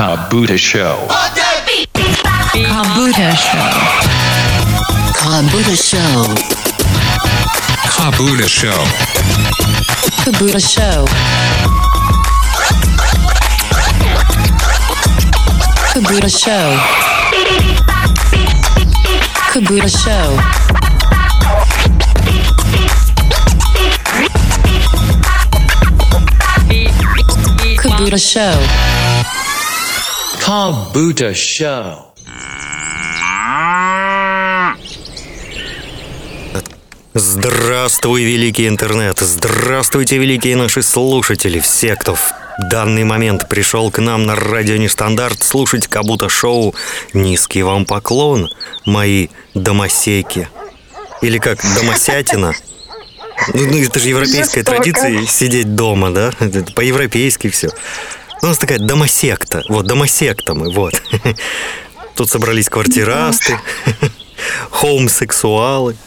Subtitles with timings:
[0.00, 0.96] Kabuta Show.
[2.56, 3.68] Kabuta Show.
[5.12, 6.24] Kabuta Show.
[7.84, 8.80] Kabuta Show.
[10.24, 11.04] Kabuta Show.
[15.92, 16.70] Kabuta Show.
[19.52, 20.60] Kabuta Show.
[28.00, 28.89] Buddha Show.
[30.50, 32.10] Kabuta Show.
[37.14, 39.20] Здравствуй, великий интернет!
[39.20, 41.60] Здравствуйте, великие наши слушатели!
[41.60, 42.32] Все, кто в
[42.68, 46.74] данный момент пришел к нам на радио Нестандарт слушать Кабута Шоу,
[47.14, 48.48] низкий вам поклон,
[48.84, 50.48] мои домосейки.
[51.22, 52.54] Или как, домосятина.
[53.54, 54.76] Ну, ну, это же европейская Жестоко.
[54.76, 56.32] традиция сидеть дома, да?
[56.40, 57.70] Это По-европейски все.
[58.42, 59.62] У нас такая домосекта.
[59.68, 61.00] Вот, домосекта мы, вот.
[62.14, 63.58] Тут собрались квартирасты,
[64.70, 65.96] хоумсексуалы.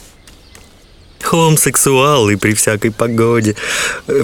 [1.23, 3.55] Хомсексуалы при всякой погоде.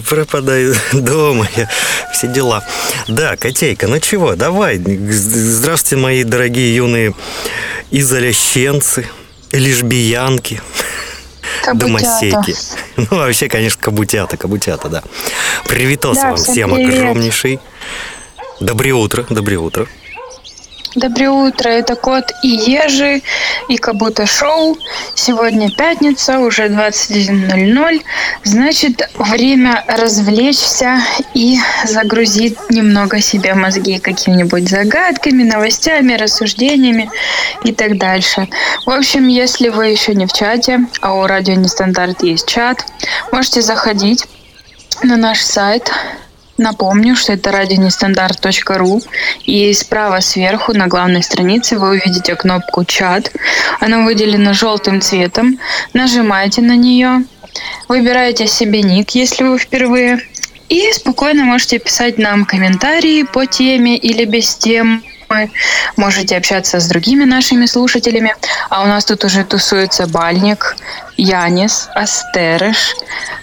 [0.07, 1.69] Пропадаю дома, я,
[2.13, 2.63] все дела.
[3.07, 4.77] Да, котейка, ну чего, давай.
[4.77, 7.15] Здравствуйте, мои дорогие юные
[7.89, 9.07] изолященцы,
[9.51, 10.61] лежбиянки,
[11.63, 12.31] Кабутята.
[12.31, 12.55] домосеки.
[12.97, 15.03] Ну, вообще, конечно, кабутята, кабутята, да.
[15.67, 17.59] Привитос Да, вам всем всем огромнейший.
[18.59, 19.87] Доброе утро, доброе утро.
[20.95, 23.21] Доброе утро, это Кот и Ежи,
[23.67, 24.75] и Кабута Шоу.
[25.13, 28.01] Сегодня пятница, уже 21.00.
[28.43, 30.99] Значит, время развлечься
[31.35, 37.11] и загрузить немного себе мозги какими-нибудь загадками, новостями, рассуждениями
[37.63, 38.47] и так дальше.
[38.87, 42.83] В общем, если вы еще не в чате, а у Радио Нестандарт есть чат,
[43.31, 44.25] можете заходить
[45.03, 45.91] на наш сайт
[46.59, 49.01] Напомню, что это радионестандарт.ру
[49.45, 53.31] и справа сверху на главной странице вы увидите кнопку «Чат».
[53.79, 55.57] Она выделена желтым цветом.
[55.93, 57.23] Нажимаете на нее,
[57.87, 60.19] выбираете себе ник, если вы впервые,
[60.67, 64.53] и спокойно можете писать нам комментарии по теме или без
[65.29, 65.51] темы.
[65.97, 68.35] Можете общаться с другими нашими слушателями.
[68.69, 70.75] А у нас тут уже тусуется Бальник,
[71.17, 72.95] Янис, Астерыш,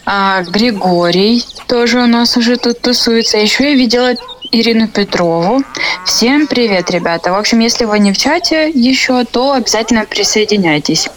[0.04, 3.38] а, Григорий тоже у нас уже тут тусуется.
[3.38, 4.14] Еще я видела
[4.52, 5.62] Ирину Петрову.
[6.04, 7.32] Всем привет, ребята.
[7.32, 11.08] В общем, если вы не в чате еще, то обязательно присоединяйтесь.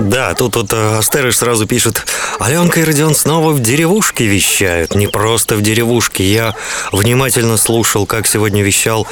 [0.00, 2.04] Да, тут вот э, Астерыш сразу пишет,
[2.38, 4.94] Аленка и Родион снова в деревушке вещают.
[4.94, 6.24] Не просто в деревушке.
[6.24, 6.54] Я
[6.92, 9.06] внимательно слушал, как сегодня вещал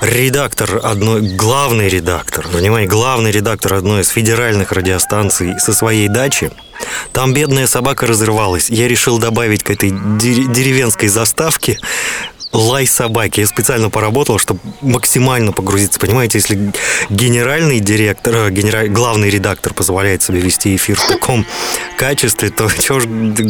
[0.00, 6.52] редактор одной, главный редактор, внимание, главный редактор одной из федеральных радиостанций со своей дачи.
[7.12, 8.70] Там бедная собака разрывалась.
[8.70, 11.78] Я решил добавить к этой дере- деревенской заставке
[12.52, 13.40] лай собаки.
[13.40, 16.00] Я специально поработал, чтобы максимально погрузиться.
[16.00, 16.72] Понимаете, если
[17.10, 21.44] генеральный директор, э, генера- главный редактор позволяет себе вести эфир в таком
[21.98, 23.04] качестве, то чего ж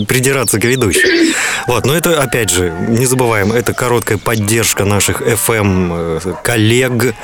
[0.06, 1.32] придираться к ведущему.
[1.66, 7.14] Вот, но это, опять же, не забываем, это короткая поддержка наших FM коллег.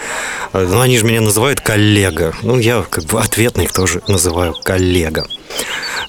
[0.53, 2.33] Э, Ну, они же меня называют коллега.
[2.43, 5.27] Ну, я как бы ответно их тоже называю коллега.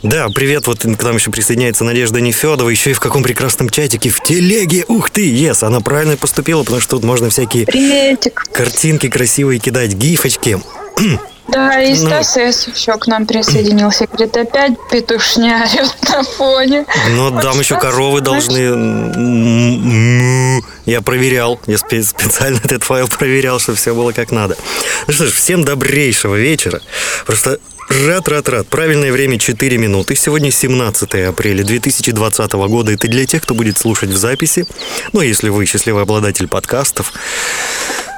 [0.04, 4.10] Да, привет, вот к нам еще присоединяется Надежда Нефедова, еще и в каком прекрасном чатике
[4.10, 4.86] в телеге.
[4.88, 8.46] Ух ты, ес, она правильно поступила, потому что тут можно всякие Приветик.
[8.52, 10.60] картинки красивые кидать, гифочки.
[11.48, 12.08] Да, и Ну.
[12.08, 12.68] Стас С.
[12.68, 14.08] еще к нам присоединился.
[14.08, 16.86] Говорит, опять петушня орет на фоне.
[17.12, 20.64] Но Вот там еще коровы знаешь, должны...
[20.86, 24.58] Я проверял, я спе- специально этот файл проверял, чтобы все было как надо.
[25.06, 26.82] Ну что ж, всем добрейшего вечера.
[27.28, 27.60] Просто
[27.90, 28.68] рад, рад, рад.
[28.68, 30.16] Правильное время 4 минуты.
[30.16, 32.92] Сегодня 17 апреля 2020 года.
[32.92, 34.66] Это для тех, кто будет слушать в записи.
[35.14, 37.14] Ну, если вы счастливый обладатель подкастов.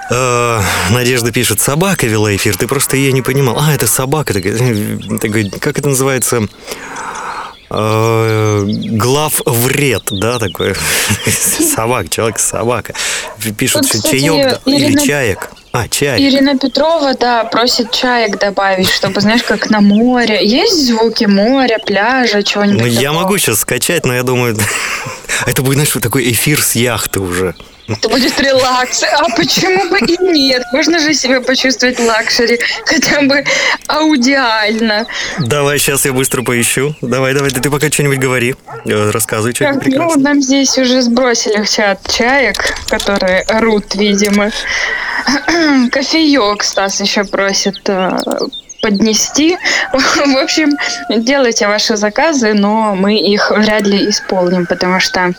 [0.09, 0.61] Э,
[0.91, 3.57] Надежда пишет, собака вела эфир, ты просто ее не понимал.
[3.59, 4.33] А, это собака.
[4.33, 6.47] такая, э, такой, как это называется?
[7.69, 10.73] Э, глав вред, да, такой
[11.75, 12.93] собак, человек собака.
[13.57, 15.49] Пишут, Тут, кстати, чаек да, или чаек.
[15.73, 16.19] А, чай.
[16.21, 20.39] Ирина Петрова, да, просит чаек добавить, чтобы, знаешь, как на море.
[20.41, 24.57] Есть звуки моря, пляжа, чего-нибудь Ну, я могу сейчас скачать, но я думаю,
[25.45, 27.53] это будет, знаешь, такой эфир с яхты уже.
[27.87, 29.03] Это будет релакс.
[29.03, 30.63] А почему бы и нет?
[30.73, 33.43] Можно же себе почувствовать luxury, хотя бы
[33.87, 35.05] аудиально.
[35.39, 36.95] Давай, сейчас я быстро поищу.
[37.01, 38.55] Давай, давай, ты, ты пока что-нибудь говори.
[38.85, 42.57] Э, Рассказывай что-нибудь Так, ну, нам здесь уже сбросили в чат чаек,
[42.89, 44.51] которые рут, видимо.
[45.91, 48.17] Кофеек Стас еще просит э,
[48.81, 49.57] поднести.
[49.93, 50.71] В общем,
[51.09, 55.33] делайте ваши заказы, но мы их вряд ли исполним, потому что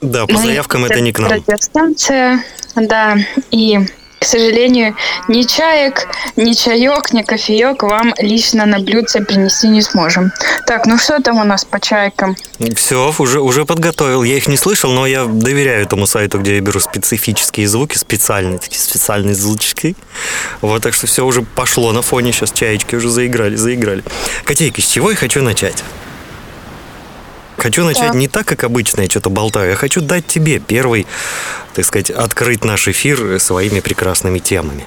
[0.00, 1.30] Да, по Мы заявкам это не к нам.
[1.30, 2.44] Радиостанция,
[2.76, 3.16] да,
[3.50, 3.80] и,
[4.20, 4.94] к сожалению,
[5.26, 6.06] ни чаек,
[6.36, 10.32] ни чаек, ни кофеек вам лично на блюдце принести не сможем.
[10.66, 12.36] Так, ну что там у нас по чайкам?
[12.76, 14.22] Все, уже, уже подготовил.
[14.22, 18.58] Я их не слышал, но я доверяю этому сайту, где я беру специфические звуки, специальные
[18.58, 19.96] такие специальные звучки.
[20.60, 22.32] Вот, так что все уже пошло на фоне.
[22.32, 24.04] Сейчас чаечки уже заиграли, заиграли.
[24.44, 25.82] Котейка, с чего я хочу начать?
[27.58, 28.14] Хочу начать Так.
[28.14, 29.70] не так, как обычно я что-то болтаю.
[29.70, 31.06] Я хочу дать тебе первый,
[31.74, 34.86] так сказать, открыть наш эфир своими прекрасными темами.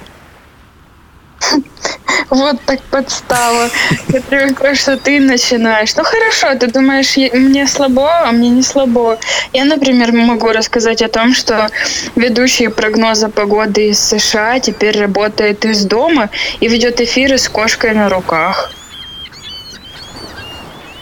[2.30, 3.68] Вот так подстава.
[4.08, 5.94] Я привыкла, что ты начинаешь.
[5.96, 9.18] Ну хорошо, ты думаешь, мне слабо, а мне не слабо.
[9.52, 11.68] Я, например, могу рассказать о том, что
[12.16, 16.30] ведущий прогноза погоды из США теперь работает из дома
[16.60, 18.72] и ведет эфиры с кошкой на руках.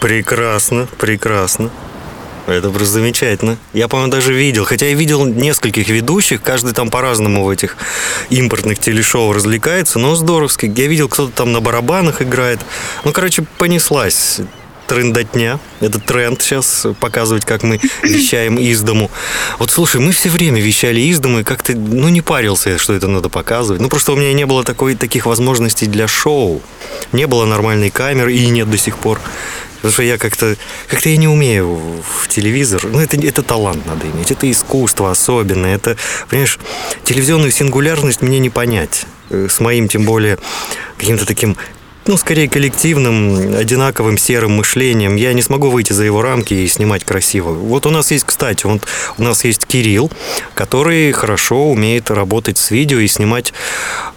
[0.01, 1.69] Прекрасно, прекрасно.
[2.47, 3.59] Это просто замечательно.
[3.71, 7.77] Я, по-моему, даже видел, хотя я видел нескольких ведущих, каждый там по-разному в этих
[8.31, 10.65] импортных телешоу развлекается, но здоровски.
[10.75, 12.59] Я видел, кто-то там на барабанах играет.
[13.03, 14.41] Ну, короче, понеслась
[14.87, 15.59] трендотня.
[15.81, 19.11] Это тренд сейчас показывать, как мы вещаем из дому.
[19.59, 23.07] Вот слушай, мы все время вещали из дому, и как-то, ну, не парился, что это
[23.07, 23.79] надо показывать.
[23.79, 26.61] Ну, просто у меня не было такой, таких возможностей для шоу.
[27.11, 29.21] Не было нормальной камеры, и нет до сих пор.
[29.81, 30.55] Потому что я как-то
[30.87, 32.85] как-то я не умею в телевизор.
[32.85, 34.31] Ну, это, это талант надо иметь.
[34.31, 35.75] Это искусство особенное.
[35.75, 35.97] Это,
[36.29, 36.59] понимаешь,
[37.03, 39.05] телевизионную сингулярность мне не понять.
[39.29, 40.37] Э, С моим, тем более,
[40.97, 41.57] каким-то таким
[42.07, 45.15] ну, скорее коллективным, одинаковым серым мышлением.
[45.15, 47.51] Я не смогу выйти за его рамки и снимать красиво.
[47.51, 48.81] Вот у нас есть, кстати, вот
[49.17, 50.11] у нас есть Кирилл,
[50.53, 53.53] который хорошо умеет работать с видео и снимать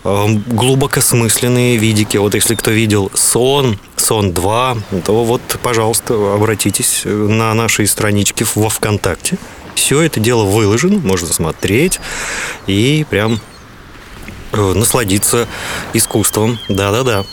[0.04, 2.16] э, глубокосмысленные видики.
[2.16, 8.70] Вот если кто видел «Сон», «Сон 2», то вот, пожалуйста, обратитесь на наши странички во
[8.70, 9.36] ВКонтакте.
[9.75, 12.00] Все это дело выложено, можно смотреть
[12.66, 13.40] и прям
[14.52, 15.46] э, насладиться
[15.92, 16.58] искусством.
[16.69, 17.25] Да-да-да.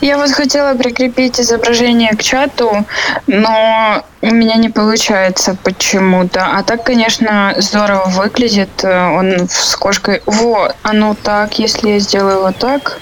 [0.00, 2.84] Я вот хотела прикрепить изображение к чату,
[3.26, 6.44] но у меня не получается почему-то.
[6.44, 8.84] А так, конечно, здорово выглядит.
[8.84, 10.22] Э, Он с кошкой...
[10.26, 12.98] Во, а ну так, если я сделаю вот так...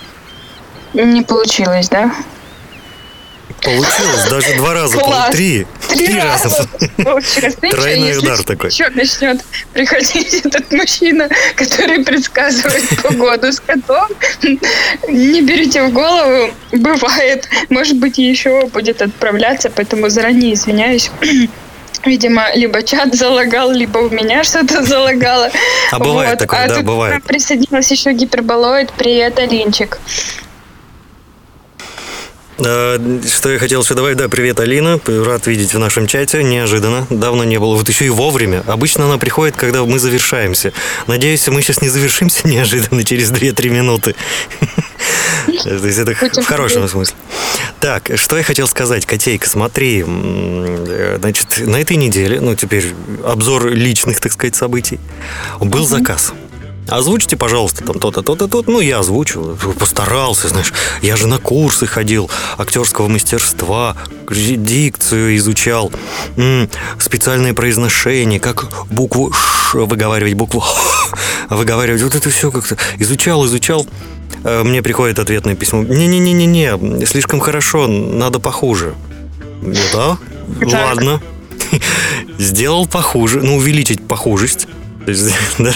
[0.95, 2.13] Не получилось, да?
[3.63, 5.27] Получилось, даже два раза, Класс.
[5.27, 6.91] пол- три, Три раза получилось.
[6.99, 8.71] Ну, ничего, Тройной если удар такой.
[8.71, 9.41] Еще начнет
[9.73, 14.09] приходить этот мужчина, который предсказывает погоду с котом.
[15.09, 17.49] Не берите в голову, бывает.
[17.71, 21.11] Может быть, еще будет отправляться, поэтому заранее извиняюсь.
[22.05, 25.51] Видимо, либо чат залагал, либо у меня что-то залагало.
[25.93, 27.23] А бывает такое, да, тут бывает.
[27.23, 28.93] присоединилась еще гиперболоид.
[28.93, 29.99] Привет, Алинчик.
[32.65, 34.17] Э, Что я хотел еще добавить?
[34.17, 35.01] Да, привет, Алина.
[35.07, 36.43] Рад видеть в нашем чате.
[36.43, 37.07] Неожиданно.
[37.11, 37.77] Давно не было.
[37.77, 38.63] Вот еще и вовремя.
[38.67, 40.73] Обычно она приходит, когда мы завершаемся.
[41.07, 44.15] Надеюсь, мы сейчас не завершимся неожиданно через 2-3 минуты.
[45.65, 47.17] То есть это в хорошем смысле.
[47.81, 52.87] Так, что я хотел сказать, Котейка, смотри, э, значит, на этой неделе, ну, теперь
[53.25, 55.01] обзор личных, так сказать, событий,
[55.61, 56.33] был заказ.
[56.89, 60.73] Озвучьте, пожалуйста, там то-то, то-то, то Ну, я озвучил, постарался, знаешь.
[61.01, 63.97] Я же на курсы ходил актерского мастерства,
[64.31, 65.93] дикцию изучал,
[66.37, 66.69] м,
[66.99, 71.17] специальное произношение, как букву «ш» выговаривать, букву «х»
[71.51, 72.03] выговаривать.
[72.03, 73.87] Вот это все как-то изучал, изучал.
[74.45, 75.83] Э, Мне приходит ответное письмо.
[75.85, 78.95] Не-не-не-не-не, слишком хорошо, надо похуже.
[79.93, 80.19] Да?
[80.61, 81.23] Ладно.
[82.39, 84.67] Сделал похуже, ну, увеличить похужесть.
[85.05, 85.75] То есть, да,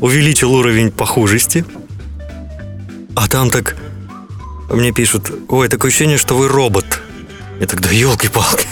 [0.00, 1.64] увеличил уровень похужести.
[3.16, 3.76] А там так
[4.70, 7.00] мне пишут, ой, такое ощущение, что вы робот.
[7.58, 8.66] Я тогда, елки-палки,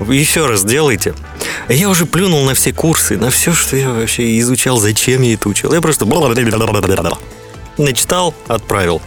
[0.10, 1.14] еще раз делайте.
[1.68, 5.48] Я уже плюнул на все курсы, на все, что я вообще изучал, зачем я это
[5.48, 5.72] учил.
[5.72, 6.06] Я просто
[7.78, 9.02] начитал, отправил.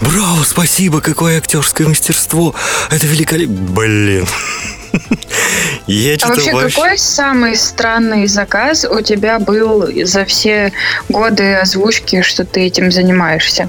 [0.00, 2.54] Браво, спасибо, какое актерское мастерство.
[2.90, 3.54] Это великолепно.
[3.54, 4.26] Блин.
[5.86, 10.72] Я А что-то вообще, какой самый странный заказ у тебя был за все
[11.08, 13.68] годы озвучки, что ты этим занимаешься?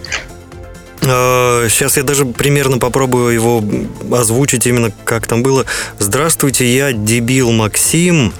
[1.01, 3.63] Сейчас я даже примерно попробую его
[4.11, 5.65] озвучить именно как там было.
[5.99, 8.33] Здравствуйте, я дебил Максим.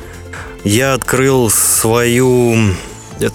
[0.64, 2.58] Я открыл свою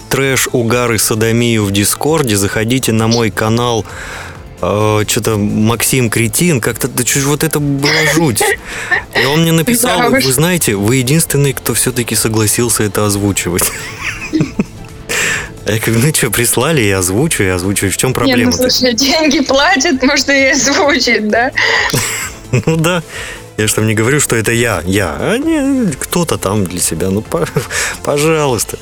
[0.09, 2.35] трэш, угар и садомию в Дискорде.
[2.35, 3.85] Заходите на мой канал.
[4.61, 8.43] Что-то Максим Кретин, как-то да, ж вот это была жуть.
[9.19, 13.63] И он мне написал, Да вы знаете, вы единственный, кто все-таки согласился это озвучивать.
[15.65, 17.89] Я говорю, ну что, прислали, я озвучу, я озвучу.
[17.89, 18.57] В чем Не, ну проблема-то?
[18.69, 21.51] слушай, деньги платят, можно и озвучить, да?
[22.51, 23.01] Ну да.
[23.57, 27.09] Я же там не говорю, что это я, я, а не кто-то там для себя.
[27.09, 27.47] Ну, по-
[28.03, 28.77] пожалуйста.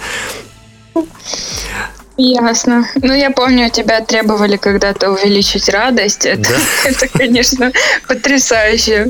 [2.22, 2.86] Ясно.
[3.02, 6.26] Ну, я помню, тебя требовали когда-то увеличить радость.
[6.26, 6.60] Это, Да.
[6.90, 7.72] это конечно,
[8.10, 9.10] потрясающе.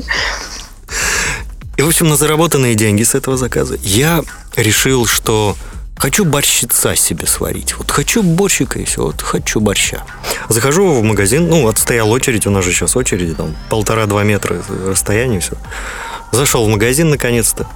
[1.76, 4.22] И, в общем, на заработанные деньги с этого заказа я
[4.54, 5.56] решил, что
[5.96, 7.76] хочу борщица себе сварить.
[7.76, 10.04] Вот хочу борщика и все, вот хочу борща.
[10.48, 15.40] Захожу в магазин, ну, отстоял очередь, у нас же сейчас очереди, там, полтора-два метра расстояние,
[15.40, 15.54] все.
[16.30, 17.66] Зашел в магазин, наконец-то.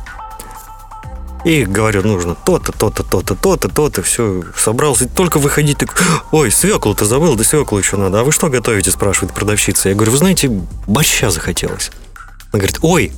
[1.45, 5.07] И говорю, нужно то-то, то-то, то-то, то-то, то-то, все, собрался.
[5.07, 8.21] Только выходить, так, ой, свеклу-то забыл, да свеклу еще надо.
[8.21, 9.91] А вы что готовите, спрашивает продавщица.
[9.91, 10.49] Я говорю, вы знаете,
[10.87, 11.91] борща захотелось.
[12.51, 13.13] Она говорит, ой,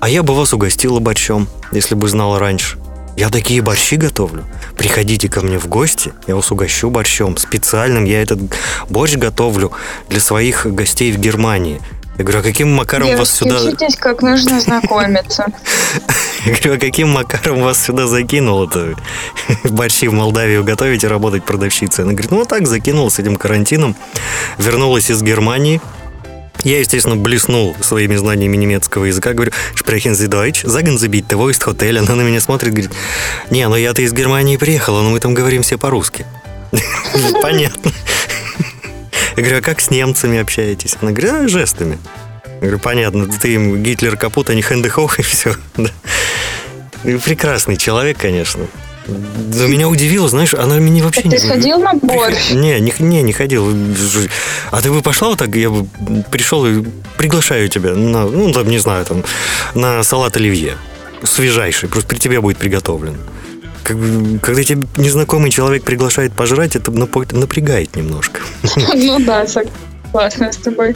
[0.00, 2.78] а я бы вас угостила борщом, если бы знала раньше.
[3.16, 4.44] Я такие борщи готовлю.
[4.78, 7.36] Приходите ко мне в гости, я вас угощу борщом.
[7.36, 8.40] Специальным я этот
[8.88, 9.72] борщ готовлю
[10.08, 11.82] для своих гостей в Германии.
[12.18, 13.70] Я говорю, а каким макаром вас Девушки, сюда...
[13.70, 15.46] учитесь, как нужно знакомиться.
[16.44, 18.94] Я говорю, а каким макаром вас сюда закинуло-то?
[19.64, 22.04] Борщи в Молдавию готовить и работать продавщицей.
[22.04, 23.96] Она говорит, ну вот так закинул с этим карантином.
[24.58, 25.80] Вернулась из Германии.
[26.64, 29.32] Я, естественно, блеснул своими знаниями немецкого языка.
[29.32, 30.64] Говорю, sprechen Sie Deutsch?
[30.64, 31.98] Sagen Sie bitte, wo ist Hotel?
[31.98, 32.92] Она на меня смотрит, говорит,
[33.50, 36.26] не, ну я-то из Германии приехала, но мы там говорим все по-русски.
[37.42, 37.90] Понятно.
[39.36, 40.96] Я говорю, а как с немцами общаетесь?
[41.00, 41.98] Она говорит, а, жестами.
[42.44, 45.54] Я говорю, понятно, ты им Гитлер капут, а не Хэндехох, и все.
[47.04, 48.66] И Прекрасный человек, конечно.
[49.08, 51.38] Но меня удивило, знаешь, она меня вообще Ты не...
[51.38, 52.50] сходил на борщ?
[52.52, 53.74] Не, не, не, не ходил.
[54.70, 55.86] А ты бы пошла вот так, я бы
[56.30, 56.84] пришел и
[57.16, 59.24] приглашаю тебя на, ну, там, не знаю, там,
[59.74, 60.76] на салат оливье.
[61.24, 63.16] Свежайший, просто при тебе будет приготовлен.
[63.82, 68.40] Как бы, когда тебя незнакомый человек приглашает пожрать, это напрягает немножко.
[68.94, 70.94] Ну да, согласна с тобой.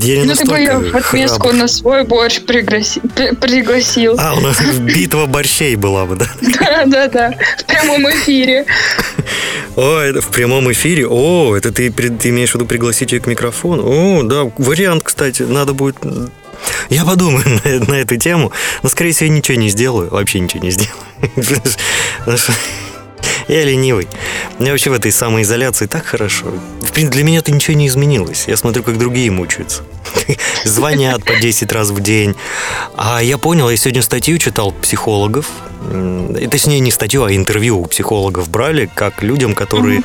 [0.00, 4.16] Я не Ну ты бы ее в отместку на свой борщ пригласи- при- пригласил.
[4.18, 6.26] А, у нас битва борщей была бы, да?
[6.40, 8.66] Да-да-да, в прямом эфире.
[9.76, 11.06] О, это в прямом эфире.
[11.08, 13.84] О, это ты, ты имеешь в виду пригласить ее к микрофону?
[13.86, 15.96] О, да, вариант, кстати, надо будет...
[16.88, 20.70] Я подумаю на, на эту тему, но, скорее всего, ничего не сделаю, вообще ничего не
[20.70, 20.94] сделаю.
[23.48, 24.08] Я ленивый.
[24.58, 26.46] Мне вообще в этой самоизоляции так хорошо.
[26.80, 28.44] В принципе, для меня-то ничего не изменилось.
[28.46, 29.82] Я смотрю, как другие мучаются.
[30.64, 32.34] Звонят по 10 раз в день.
[32.96, 35.46] А я понял, я сегодня статью читал психологов.
[36.38, 40.02] И Точнее, не статью, а интервью у психологов брали, как людям, которые э,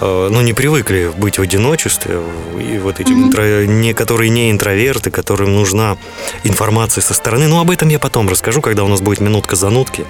[0.00, 2.20] ну, не привыкли быть в одиночестве,
[2.60, 5.96] и вот эти, интро- не, которые не интроверты, которым нужна
[6.42, 7.46] информация со стороны.
[7.46, 10.04] Ну, об этом я потом расскажу, когда у нас будет минутка занутки.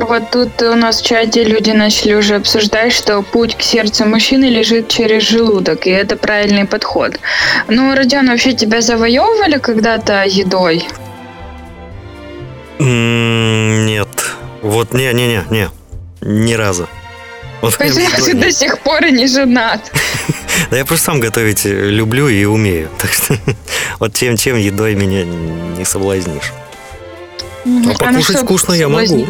[0.00, 4.46] Вот тут у нас в чате люди начали уже обсуждать, что путь к сердцу мужчины
[4.46, 7.20] лежит через желудок, и это правильный подход.
[7.68, 10.88] Ну, Родион, вообще тебя завоевывали когда-то едой?
[12.78, 14.08] Нет.
[14.62, 15.68] Вот не-не-не, не.
[16.20, 16.88] Ни разу.
[17.62, 19.92] Вот ты едой до сих пор и не женат?
[20.70, 22.88] Да я просто сам готовить люблю и умею.
[22.98, 23.36] Так что
[23.98, 26.52] вот чем, чем едой меня не соблазнишь.
[27.64, 29.26] А покушать вкусно я могу.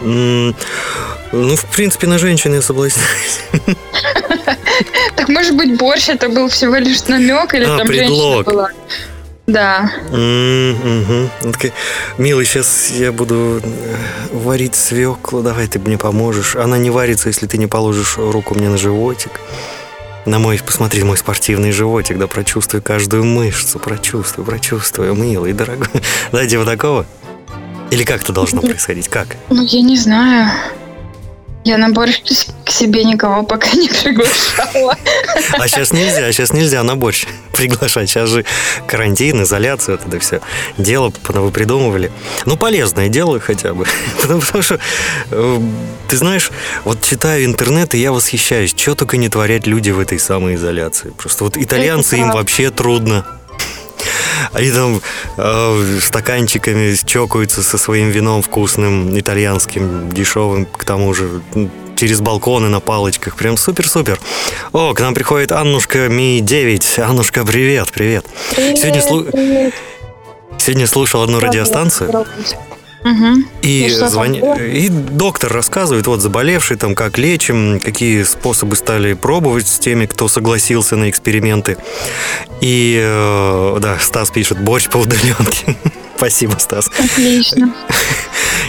[0.00, 3.40] Ну, в принципе, на женщин я соблазняюсь.
[5.16, 8.70] Так может быть борщ это был всего лишь намек или А, там женщина была?
[9.48, 9.90] Да.
[10.10, 11.72] Такая,
[12.18, 13.96] Милый, сейчас я буду э,
[14.30, 16.54] варить свеклу, давай ты мне поможешь.
[16.54, 19.40] Она не варится, если ты не положишь руку мне на животик.
[20.26, 25.88] На мой, посмотри, мой спортивный животик, да прочувствуй каждую мышцу, прочувствуй, прочувствуй, милый, дорогой.
[26.30, 27.06] Да, типа такого?
[27.90, 29.08] Или как это должно происходить?
[29.08, 29.28] Как?
[29.48, 30.50] Ну, я не знаю.
[31.68, 32.22] Я на борщ
[32.64, 34.96] к себе никого пока не приглашала.
[35.52, 38.08] А сейчас нельзя, сейчас нельзя на борщ приглашать.
[38.08, 38.46] Сейчас же
[38.86, 40.40] карантин, изоляция, вот это все
[40.78, 42.10] дело придумывали.
[42.46, 43.84] Ну, полезное дело хотя бы.
[44.18, 44.80] Потому, потому что,
[45.30, 45.60] э,
[46.08, 46.50] ты знаешь,
[46.84, 51.10] вот читаю интернет, и я восхищаюсь, что только не творят люди в этой самоизоляции.
[51.18, 53.26] Просто вот итальянцы им вообще трудно.
[54.52, 55.00] Они там
[55.36, 61.40] э, стаканчиками чокаются со своим вином вкусным, итальянским, дешевым, к тому же
[61.96, 63.36] через балконы на палочках.
[63.36, 64.20] Прям супер-супер.
[64.72, 67.00] О, к нам приходит Аннушка Ми-9.
[67.00, 68.24] Аннушка, привет, привет.
[68.54, 69.72] Сегодня, слу-
[70.58, 72.26] Сегодня слушал одну радиостанцию,
[73.62, 73.88] И, И
[74.40, 74.56] было?
[74.56, 80.28] и доктор рассказывает, вот заболевший, там, как лечим, какие способы стали пробовать с теми, кто
[80.28, 81.76] согласился на эксперименты.
[82.60, 85.76] И, э, да, Стас пишет, борщ по удаленке.
[86.18, 86.90] Спасибо, Стас.
[86.98, 87.72] Отлично.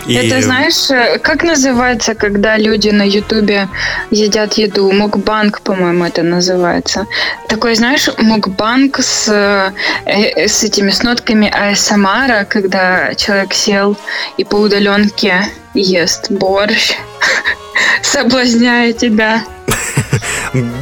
[0.06, 3.68] И- Это знаешь, э, как называется, когда люди на Ютубе
[4.12, 4.92] едят еду?
[4.92, 7.08] Мукбанк, по-моему, это называется.
[7.48, 9.72] Такой, знаешь, мукбанк с, э,
[10.06, 13.98] э, с этими с нотками АСМР, когда человек сел
[14.38, 16.94] и по удаленке ест борщ,
[18.04, 19.42] соблазняя тебя.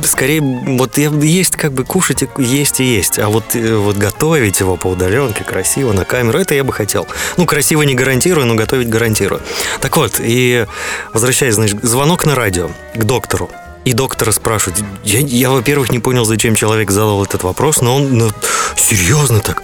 [0.04, 3.20] Скорее, вот есть как бы кушать, есть и есть.
[3.20, 7.08] А вот, э, вот готовить его по удаленке, красиво, на камеру, это я бы хотел.
[7.38, 9.42] Ну, красиво не гарантирую, но готовить гарантирую.
[9.82, 10.66] Так вот, и
[11.14, 13.50] возвращаясь, значит, звонок на радио к доктору.
[13.84, 14.84] И доктора спрашивают.
[15.06, 18.32] Я, я, во-первых, не понял, зачем человек задал этот вопрос, но он ну,
[18.76, 19.64] серьезно так.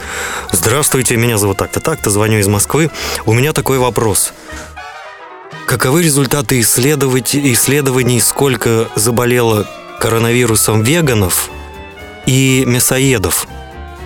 [0.52, 2.90] Здравствуйте, меня зовут так-то, так-то, звоню из Москвы.
[3.26, 4.32] У меня такой вопрос.
[5.66, 9.68] Каковы результаты исследований, сколько заболело
[10.04, 11.50] коронавирусом веганов
[12.26, 13.48] и мясоедов?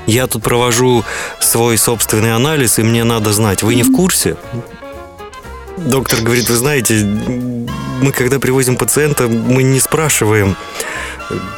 [0.06, 1.04] Я тут провожу
[1.39, 3.63] свой собственный анализ, и мне надо знать.
[3.63, 4.38] Вы не в курсе?
[5.75, 7.04] Доктор говорит, вы знаете,
[8.01, 10.56] мы когда привозим пациента, мы не спрашиваем,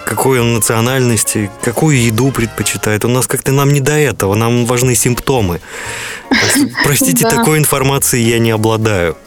[0.05, 3.03] какой он национальности, какую еду предпочитает.
[3.03, 5.60] У нас как-то нам не до этого, нам важны симптомы.
[6.86, 9.17] Простите, такой информации я не обладаю.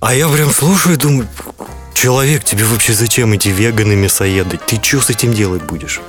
[0.00, 1.26] А я прям слушаю и думаю,
[2.02, 4.58] человек, тебе вообще зачем эти веганы, мясоеды?
[4.66, 6.00] Ты что с этим делать будешь?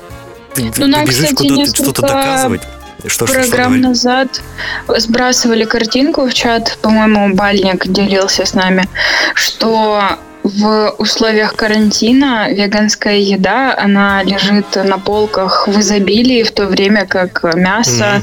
[0.52, 2.62] Ты, ты Ну, нам, бежишь кстати, куда-то что-то доказывать?
[3.06, 3.84] Что, что, что Программ говорить?
[3.84, 4.42] назад
[4.88, 8.88] сбрасывали картинку в чат, по-моему, Бальник делился с нами,
[9.34, 17.06] что в условиях карантина веганская еда, она лежит на полках в изобилии, в то время
[17.06, 18.22] как мясо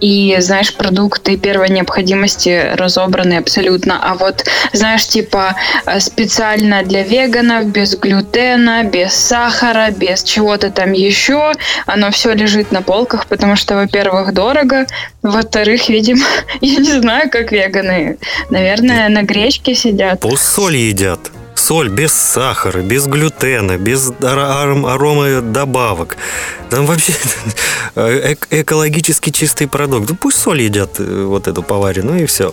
[0.00, 4.00] и, знаешь, продукты первой необходимости разобраны абсолютно.
[4.02, 5.54] А вот, знаешь, типа
[5.86, 11.52] э, специально для веганов, без глютена, без сахара, без чего-то там еще,
[11.86, 14.86] оно все лежит на полках, потому что, во-первых, дорого,
[15.22, 16.26] во-вторых, видимо,
[16.60, 20.20] я не знаю, как веганы, наверное, на гречке сидят.
[20.20, 21.30] Пусть соль едят.
[21.70, 26.16] Соль без сахара, без глютена, без ара- аром- аромадобавок.
[26.68, 27.12] Там вообще
[27.94, 30.10] эк- экологически чистый продукт.
[30.10, 32.52] Ну, пусть соль едят, э, вот эту поваренную, и все.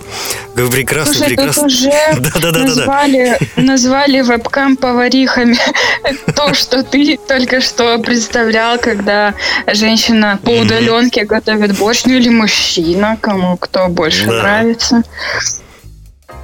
[0.54, 1.66] Прекрасно, Слушай, тут прекрасно.
[1.66, 2.66] уже Да-да-да-да-да.
[2.68, 5.58] назвали, назвали вебкам поварихами
[6.36, 9.34] то, что ты только что представлял, когда
[9.74, 14.34] женщина по удаленке готовит борщ, ну или мужчина, кому кто больше Да.
[14.44, 15.02] нравится.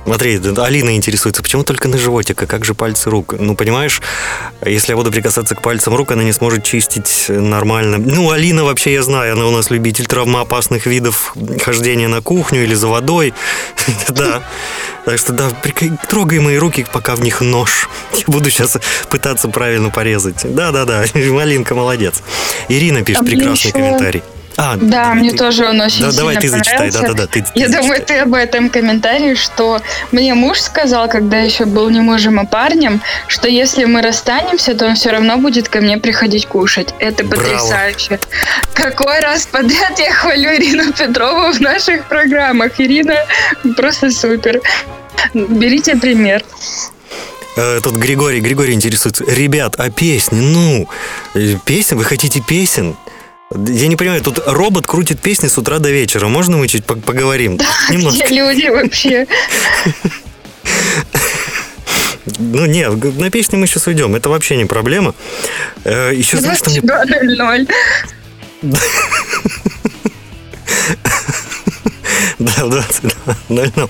[0.05, 3.35] Смотри, Алина интересуется, почему только на животик, а как же пальцы рук?
[3.39, 4.01] Ну, понимаешь,
[4.65, 7.97] если я буду прикасаться к пальцам рук, она не сможет чистить нормально.
[7.97, 12.73] Ну, Алина вообще, я знаю, она у нас любитель травмоопасных видов хождения на кухню или
[12.73, 13.33] за водой.
[14.09, 14.43] Да.
[15.05, 15.49] Так что, да,
[16.07, 17.89] трогай мои руки, пока в них нож.
[18.13, 18.77] Я буду сейчас
[19.09, 20.41] пытаться правильно порезать.
[20.43, 22.21] Да-да-да, Малинка молодец.
[22.69, 24.23] Ирина пишет А прекрасный комментарий.
[24.55, 25.37] А, Да, давай мне ты.
[25.37, 27.25] тоже он очень Да, сильно давай ты зачитай, да-да-да.
[27.27, 28.17] ты- ты Я думаю, зачитай.
[28.17, 33.01] ты об этом комментарии, что мне муж сказал, когда еще был не мужем, а парнем,
[33.27, 36.93] что если мы расстанемся, то он все равно будет ко мне приходить кушать.
[36.99, 37.43] Это Браво.
[37.43, 38.19] потрясающе.
[38.73, 42.79] Какой раз подряд я хвалю Ирину Петрову в наших программах.
[42.79, 43.15] Ирина
[43.75, 44.61] просто супер.
[45.33, 46.43] Берите пример.
[47.55, 49.23] Э, Тут Григорий, Григорий интересуется.
[49.25, 50.39] Ребят, а песни?
[50.39, 50.87] Ну,
[51.35, 51.97] э, песен?
[51.97, 52.95] Вы хотите песен?
[53.55, 56.27] Я не понимаю, тут робот крутит песни с утра до вечера.
[56.27, 57.59] Можно мы чуть по- поговорим?
[57.89, 58.25] Немножко.
[58.25, 59.27] Где люди вообще?
[62.39, 64.15] Ну, не, на песни мы сейчас уйдем.
[64.15, 65.13] Это вообще не проблема.
[65.83, 66.79] Э, Еще знаешь, что мне...
[66.79, 67.69] 22.00.
[72.39, 72.73] Да, в
[73.49, 73.89] 22.00.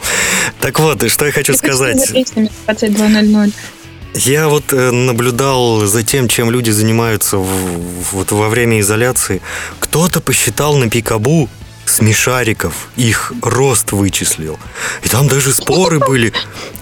[0.60, 1.99] Так вот, и что я хочу сказать.
[1.99, 3.54] За песнями 22.00.
[4.15, 9.41] Я вот э, наблюдал за тем, чем люди занимаются в- вот во время изоляции.
[9.80, 11.49] Кто-то посчитал на пикабу
[11.86, 14.58] смешариков, их рост вычислил.
[15.04, 16.32] И там даже споры были,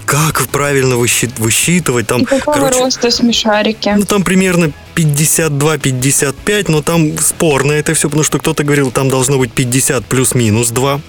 [0.06, 2.06] как правильно высчит- высчитывать.
[2.08, 3.90] Там, какого короче, роста смешарики?
[3.98, 9.38] ну, там примерно 52-55, но там спорно это все, потому что кто-то говорил, там должно
[9.38, 11.02] быть 50 плюс-минус 2.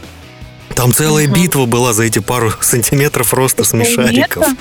[0.75, 1.35] Там целая Ага.
[1.35, 4.45] битва была за эти пару сантиметров роста смешариков.
[4.45, 4.57] Полметра?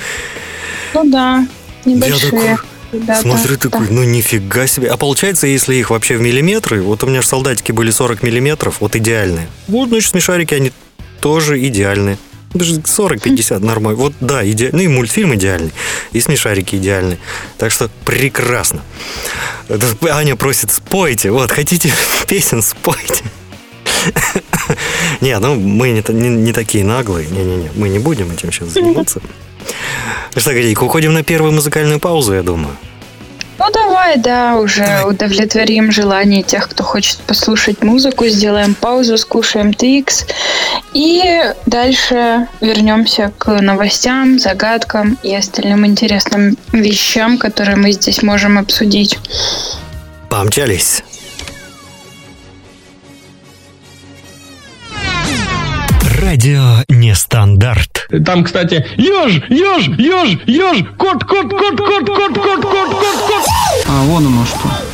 [0.94, 1.48] Ну да,
[1.86, 2.32] небольшие.
[2.32, 2.58] такой
[2.92, 3.22] ребята.
[3.22, 4.90] Смотрю такой, ну нифига себе.
[4.90, 8.78] А получается, если их вообще в миллиметры, вот у меня же солдатики были 40 миллиметров,
[8.80, 9.48] вот идеальные.
[9.68, 10.72] Вот, значит, смешарики, они
[11.20, 12.18] тоже идеальные.
[12.54, 13.98] Даже 40-50 нормально.
[13.98, 14.72] Вот да, иде...
[14.74, 15.72] ну и мультфильм идеальный,
[16.12, 17.18] и смешарики идеальные.
[17.58, 18.82] Так что прекрасно.
[20.10, 21.92] Аня просит, спойте, вот, хотите
[22.28, 23.24] песен, спойте.
[25.22, 27.28] Не, ну мы не, не, не такие наглые.
[27.28, 29.22] Не-не-не, мы не будем этим сейчас заниматься.
[30.36, 32.76] Ну Что, Гадейка, уходим на первую музыкальную паузу, я думаю.
[33.62, 40.26] Ну давай, да, уже удовлетворим желание тех, кто хочет послушать музыку, сделаем паузу, скушаем Твикс
[40.94, 41.22] и
[41.68, 49.20] дальше вернемся к новостям, загадкам и остальным интересным вещам, которые мы здесь можем обсудить.
[50.28, 51.04] Помчались.
[56.22, 58.08] Радио Нестандарт.
[58.26, 63.46] Там, кстати, еж, еж, еж, еж, кот, кот, кот, кот, кот, кот, кот, кот, кот.
[63.88, 64.91] А вон оно что.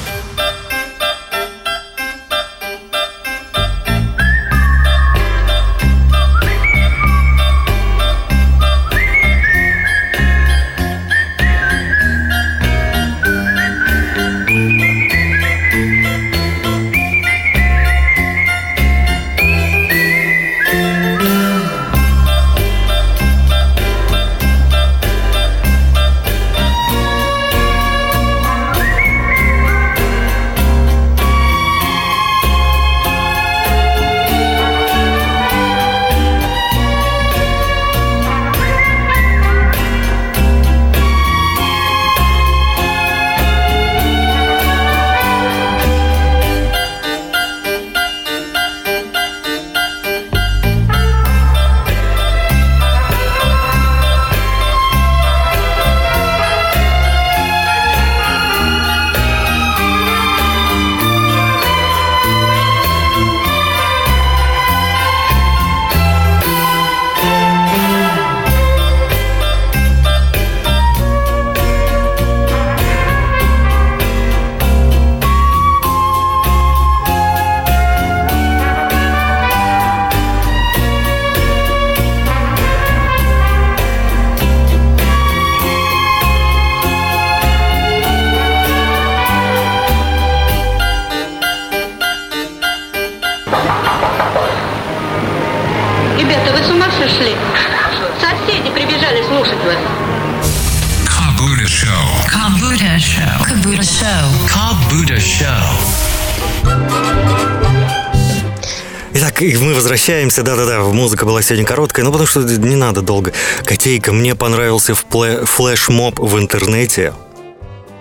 [110.37, 110.43] Возвращаемся.
[110.43, 113.33] Да-да-да, музыка была сегодня короткая, ну потому что не надо долго.
[113.63, 117.13] Котейка, мне понравился флешмоб в интернете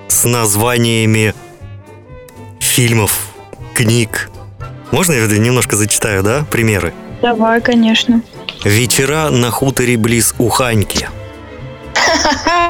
[0.09, 1.35] с названиями
[2.61, 3.19] фильмов,
[3.75, 4.31] книг.
[4.91, 6.93] Можно я немножко зачитаю, да, примеры?
[7.23, 8.23] Давай, конечно.
[8.65, 11.09] Вечера на хуторе близ Уханьки.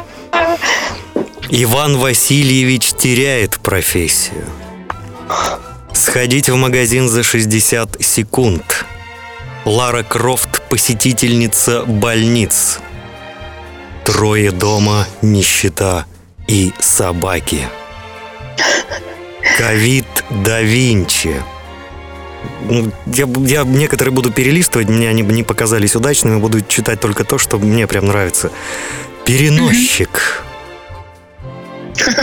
[1.48, 4.44] Иван Васильевич теряет профессию.
[5.92, 8.75] Сходить в магазин за 60 секунд.
[9.66, 12.78] Лара Крофт– посетительница больниц.
[14.04, 16.06] Трое дома, нищета
[16.46, 17.68] и собаки.
[19.58, 21.42] Ковид да Винчи.
[22.70, 27.36] Ну, Я, я некоторые буду перелистывать, мне они не показались удачными, буду читать только то,
[27.36, 28.52] что мне прям нравится.
[29.24, 30.44] Переносчик.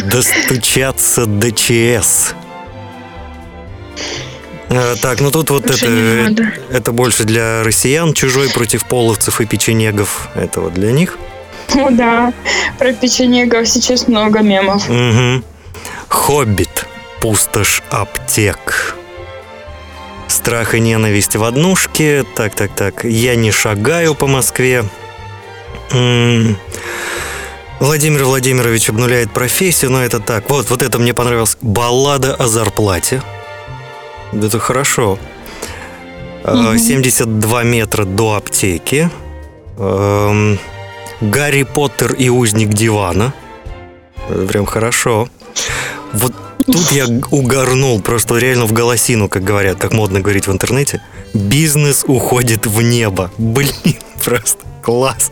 [0.06, 2.36] Достучаться до ЧС.
[4.76, 6.54] А, Так, ну тут вот Лучше это, надо.
[6.72, 10.30] это больше для россиян, чужой против половцев и печенегов.
[10.36, 11.18] Это вот для них.
[11.76, 12.34] О, да.
[12.80, 14.88] Про печенегов сейчас много мемов.
[14.90, 15.44] Мгм.
[16.08, 16.86] Хоббит.
[17.22, 18.96] Пустошь аптек.
[20.28, 22.26] Страх и ненависть в однушке.
[22.36, 23.04] Так, так, так.
[23.06, 24.84] Я не шагаю по Москве.
[25.92, 26.58] М,
[27.80, 30.50] Владимир Владимирович обнуляет профессию, но это так.
[30.50, 31.58] Вот, вот это мне понравилось.
[31.62, 33.22] Баллада о зарплате.
[34.36, 35.20] Это хорошо.
[36.44, 39.10] Э, 72 метра до аптеки.
[39.78, 40.60] Эм,
[41.22, 43.34] Гарри Поттер и узник дивана.
[44.30, 45.30] Это Прям хорошо.
[46.14, 46.34] Вот
[46.66, 51.02] тут я угорнул, просто реально в голосину, как говорят, как модно говорить в интернете.
[51.34, 53.32] Бизнес уходит в небо.
[53.38, 55.32] Блин, просто класс.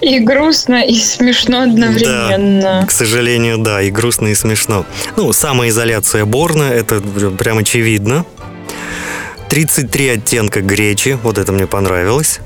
[0.00, 2.84] И грустно, и смешно одновременно.
[2.86, 4.86] К сожалению, да, и грустно, и смешно.
[5.16, 8.24] Ну, самоизоляция Борна, это прям очевидно.
[9.48, 12.40] 33 оттенка гречи, вот это мне понравилось.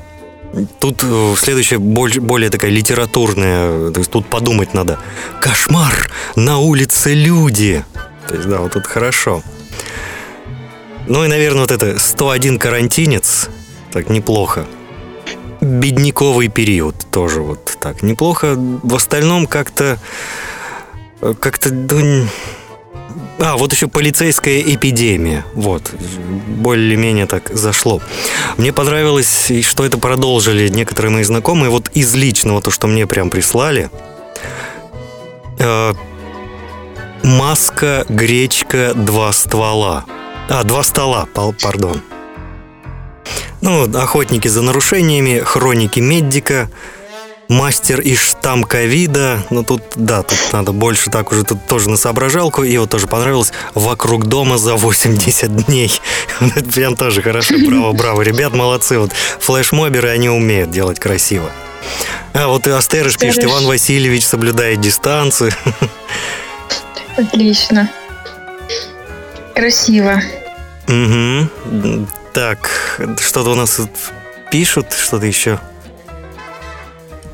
[0.80, 4.98] Тут э, следующая боль- более такая литературная, то есть тут подумать надо.
[5.40, 6.10] Кошмар!
[6.36, 7.84] На улице люди!
[8.26, 9.42] То есть, да, вот тут хорошо.
[11.06, 13.48] Ну и, наверное, вот это 101 карантинец,
[13.92, 14.66] так неплохо.
[15.60, 18.54] Бедняковый период тоже вот так неплохо.
[18.56, 19.98] В остальном как-то
[21.20, 21.70] э, как-то
[23.40, 25.44] а, вот еще полицейская эпидемия.
[25.54, 25.92] Вот.
[26.48, 28.00] Более-менее так зашло.
[28.56, 31.70] Мне понравилось, что это продолжили некоторые мои знакомые.
[31.70, 33.90] Вот из личного, то, что мне прям прислали.
[35.58, 35.92] Э,
[37.22, 40.04] маска, гречка, два ствола.
[40.48, 42.02] А, два стола, пардон.
[43.60, 46.68] Ну, охотники за нарушениями, хроники Меддика,
[47.48, 49.44] мастер и штамм ковида.
[49.50, 52.62] Ну, тут, да, тут надо больше так уже, тут тоже на соображалку.
[52.62, 56.00] И вот тоже понравилось «Вокруг дома за 80 дней».
[56.40, 57.54] Это прям тоже хорошо.
[57.66, 58.22] Браво, браво.
[58.22, 58.98] Ребят, молодцы.
[58.98, 61.50] Вот флешмоберы, они умеют делать красиво.
[62.34, 63.44] А вот и Астерыш пишет.
[63.44, 65.52] Иван Васильевич соблюдает дистанцию.
[67.16, 67.90] Отлично.
[69.54, 70.22] Красиво.
[70.86, 72.06] Угу.
[72.38, 72.70] Так,
[73.18, 73.90] что-то у нас тут
[74.52, 75.58] пишут, что-то еще.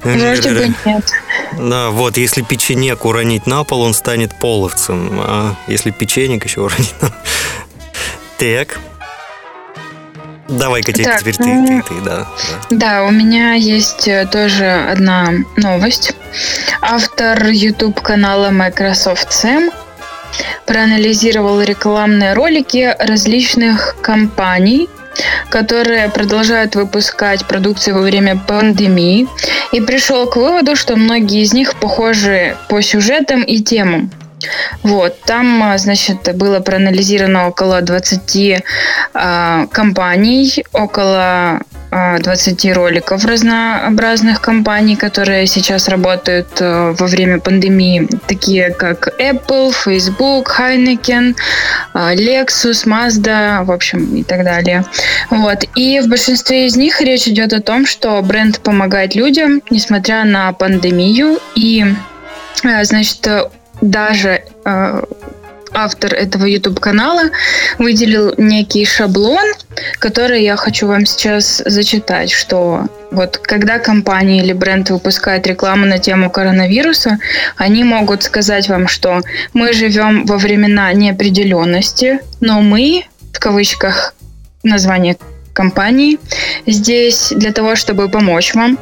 [0.03, 1.13] Вроде бы нет.
[1.59, 5.21] Да, вот, если печенек уронить на пол, он станет половцем.
[5.21, 7.13] А если печенек еще уронить на...
[8.39, 8.79] Так.
[10.49, 12.27] Давай, Катя, Так, теперь ты, ну, ты, ты, да.
[12.71, 12.77] да.
[12.77, 16.15] Да, у меня есть э, тоже одна новость.
[16.81, 19.71] Автор YouTube канала Microsoft Sam
[20.67, 24.89] проанализировал рекламные ролики различных компаний,
[25.49, 29.29] которые продолжают выпускать продукцию во время пандемии,
[29.73, 34.11] и пришел к выводу, что многие из них похожи по сюжетам и темам.
[34.83, 38.63] Вот, там, а, значит, было проанализировано около 20
[39.15, 41.61] а, компаний, около
[41.95, 50.59] 20 роликов разнообразных компаний, которые сейчас работают э, во время пандемии, такие как Apple, Facebook,
[50.59, 51.37] Heineken,
[51.93, 54.85] а, Lexus, Mazda, в общем, и так далее.
[55.31, 55.65] Вот.
[55.77, 60.53] И в большинстве из них речь идет о том, что бренд помогает людям, несмотря на
[60.53, 61.85] пандемию, и,
[62.65, 63.45] э, значит, э,
[63.81, 65.03] даже э,
[65.75, 67.31] автор этого YouTube канала
[67.79, 69.45] выделил некий шаблон,
[69.99, 75.99] который я хочу вам сейчас зачитать, что вот когда компания или бренд выпускает рекламу на
[75.99, 77.19] тему коронавируса,
[77.57, 79.21] они могут сказать вам, что
[79.53, 84.15] мы живем во времена неопределенности, но мы, в кавычках,
[84.63, 85.17] название
[85.55, 86.19] компании,
[86.67, 88.79] здесь для того, чтобы помочь вам.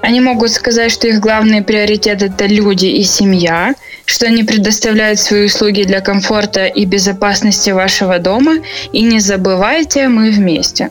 [0.00, 3.74] Они могут сказать, что их главный приоритет– это люди и семья,
[4.04, 8.58] что они предоставляют свои услуги для комфорта и безопасности вашего дома.
[8.92, 10.90] И не забывайте, мы вместе.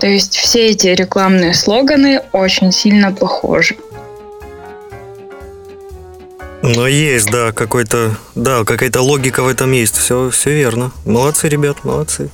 [0.00, 3.76] То есть все эти рекламные слоганы очень сильно похожи.
[6.62, 9.98] Но есть, да, какой-то, да, какая-то логика в этом есть.
[9.98, 10.92] Все, все верно.
[11.04, 12.30] Молодцы, ребят, молодцы.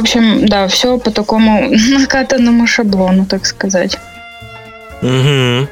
[0.00, 3.98] Общем, да, все по такому накатанному шаблону, так сказать.
[5.02, 5.68] Угу.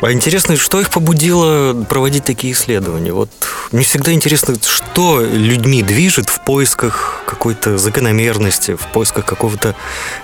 [0.00, 3.12] А интересно, что их побудило проводить такие исследования?
[3.12, 3.30] Вот
[3.70, 9.74] мне всегда интересно, что людьми движет в поисках какой-то закономерности, в поисках какого-то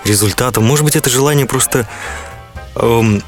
[0.04, 0.60] результата.
[0.60, 1.86] Может быть, это желание просто
[2.76, 3.22] эм,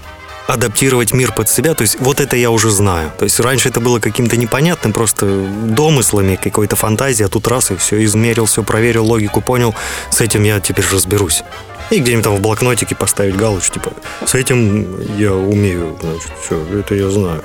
[0.52, 1.74] адаптировать мир под себя.
[1.74, 3.12] То есть вот это я уже знаю.
[3.18, 7.76] То есть раньше это было каким-то непонятным, просто домыслами, какой-то фантазией, а тут раз и
[7.76, 9.74] все измерил, все проверил, логику понял.
[10.10, 11.42] С этим я теперь разберусь.
[11.90, 13.92] И где-нибудь там в блокнотике поставить галочку, типа,
[14.24, 17.44] с этим я умею, значит, все, это я знаю.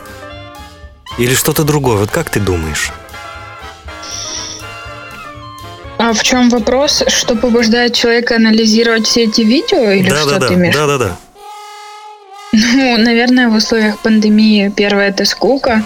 [1.18, 1.98] Или что-то другое.
[1.98, 2.92] Вот как ты думаешь?
[5.98, 7.04] А в чем вопрос?
[7.08, 10.76] Что побуждает человека анализировать все эти видео или да, что да, да, ты имеешь?
[10.76, 11.18] да, да, да.
[12.78, 15.82] Ну, наверное, в условиях пандемии первое это скука,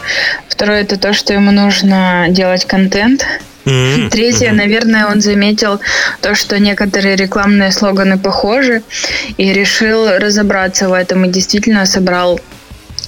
[0.49, 3.25] второе это то, что ему нужно делать контент.
[3.65, 4.57] М, Третье, мгм.
[4.57, 5.79] наверное, он заметил
[6.19, 8.83] то, что некоторые рекламные слоганы похожи,
[9.37, 12.41] и решил разобраться в этом, и действительно собрал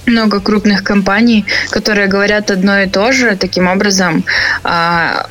[0.06, 4.24] много крупных компаний, которые говорят одно и то же, таким образом
[4.64, 5.28] а,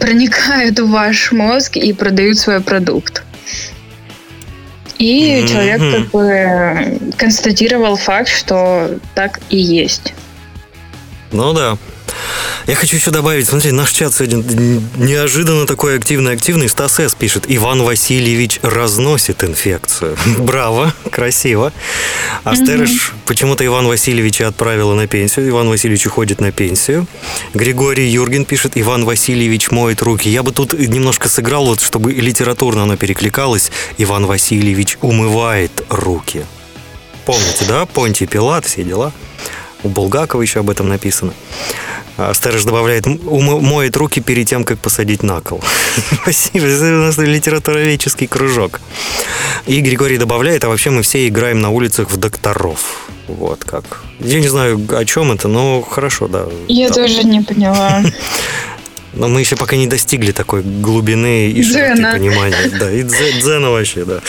[0.00, 3.22] проникают в ваш мозг и продают свой продукт.
[4.98, 5.48] И Мгм.
[5.48, 10.14] человек как бы констатировал факт, что так и есть.
[11.32, 11.76] Ну да.
[12.66, 14.42] Я хочу еще добавить, смотри, наш чат сегодня
[14.96, 16.68] неожиданно такой активный-активный.
[16.68, 17.14] Стас С.
[17.14, 20.16] пишет, Иван Васильевич разносит инфекцию.
[20.38, 21.72] Браво, красиво.
[22.44, 25.48] А Стерыш почему-то Иван Васильевича отправила на пенсию.
[25.48, 27.06] Иван Васильевич уходит на пенсию.
[27.54, 30.28] Григорий Юрген пишет, Иван Васильевич моет руки.
[30.28, 33.70] Я бы тут немножко сыграл, вот, чтобы литературно оно перекликалось.
[33.98, 36.44] Иван Васильевич умывает руки.
[37.24, 37.86] Помните, да?
[37.86, 39.12] Понтий Пилат, все дела.
[39.86, 41.32] У Булгакова еще об этом написано.
[42.18, 45.62] А Стерж добавляет, «М- умы- моет руки перед тем, как посадить на кол.
[46.22, 48.80] Спасибо, это у нас литературоведческий кружок.
[49.66, 53.08] И Григорий добавляет, а вообще мы все играем на улицах в докторов.
[53.28, 53.84] Вот как.
[54.18, 56.46] Я не знаю, о чем это, но хорошо, да.
[56.66, 56.94] Я Да.
[56.94, 58.02] тоже не поняла.
[59.14, 62.70] Но мы еще пока не достигли такой глубины и широты понимания.
[62.80, 64.20] Да, и дзе- дзена вообще, да.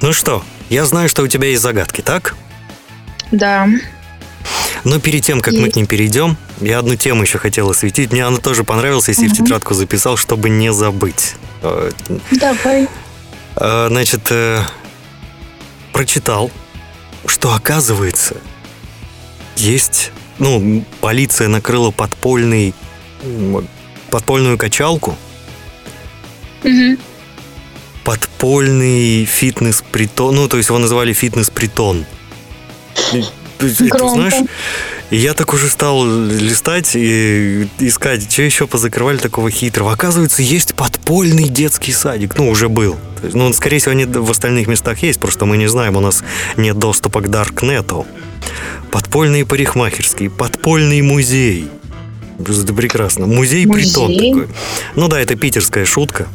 [0.00, 2.34] Ну что, я знаю, что у тебя есть загадки, так?
[3.30, 3.68] Да.
[4.84, 5.60] Но перед тем, как и...
[5.60, 8.12] мы к ним перейдем, я одну тему еще хотела осветить.
[8.12, 9.34] Мне она тоже понравилась, если угу.
[9.34, 11.34] в тетрадку записал, чтобы не забыть.
[11.62, 12.88] Давай.
[13.56, 14.62] Э, значит, э,
[15.92, 16.50] прочитал,
[17.26, 18.36] что оказывается,
[19.56, 22.74] есть, ну, полиция накрыла подпольный,
[24.10, 25.16] подпольную качалку.
[26.64, 26.96] Угу.
[28.04, 32.06] Подпольный фитнес-притон, ну, то есть его называли фитнес-притон.
[33.60, 34.30] Громко.
[34.30, 34.48] Ты знаешь,
[35.10, 39.92] я так уже стал листать и искать, что еще позакрывали такого хитрого.
[39.92, 42.38] Оказывается, есть подпольный детский садик.
[42.38, 42.96] Ну, уже был.
[43.22, 46.22] Ну, он, скорее всего, они в остальных местах есть, просто мы не знаем, у нас
[46.56, 48.06] нет доступа к Даркнету.
[48.90, 51.68] Подпольные парикмахерские, подпольный музей.
[52.38, 53.26] Это прекрасно.
[53.26, 54.48] Музей-притон такой.
[54.96, 56.28] Ну да, это питерская шутка.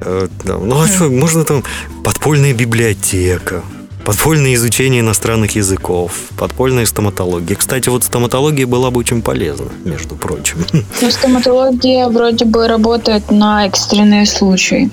[0.00, 1.64] Э, ну, а что, можно там
[2.04, 3.62] подпольная библиотека,
[4.08, 7.54] подпольное изучение иностранных языков, подпольная стоматология.
[7.54, 10.64] Кстати, вот стоматология была бы очень полезна, между прочим.
[11.02, 14.90] Ну, стоматология вроде бы работает на экстренные случаи.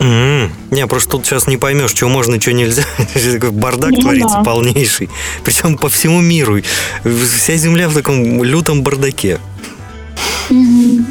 [0.00, 0.50] Mm-hmm.
[0.70, 2.84] Не, просто тут сейчас не поймешь, чего можно, чего нельзя.
[3.52, 4.44] Бардак ну, творится да.
[4.44, 5.08] полнейший.
[5.42, 6.60] Причем по всему миру.
[7.04, 9.40] Вся земля в таком лютом бардаке.
[10.50, 11.04] Mm-hmm.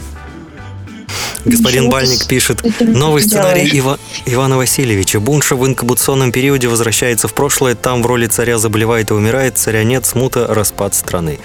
[1.46, 4.00] Господин Бальник пишет, новый сценарий Ива...
[4.26, 5.20] Ивана Васильевича.
[5.20, 9.84] Бунша в инкубационном периоде возвращается в прошлое, там в роли царя заболевает и умирает, царя
[9.84, 11.40] нет, смута, распад страны.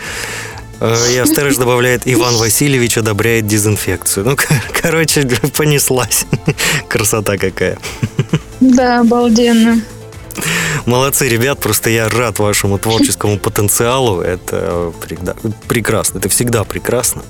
[0.81, 4.27] Э, и Астерыш добавляет, Иван Васильевич одобряет дезинфекцию.
[4.27, 4.37] Ну,
[4.73, 6.27] короче, понеслась.
[6.89, 7.79] Красота какая.
[8.61, 9.83] Да, обалденно.
[10.87, 14.21] Молодцы, ребят, просто я рад вашему творческому потенциалу.
[14.21, 14.93] Это
[15.69, 17.23] прекрасно, это всегда прекрасно.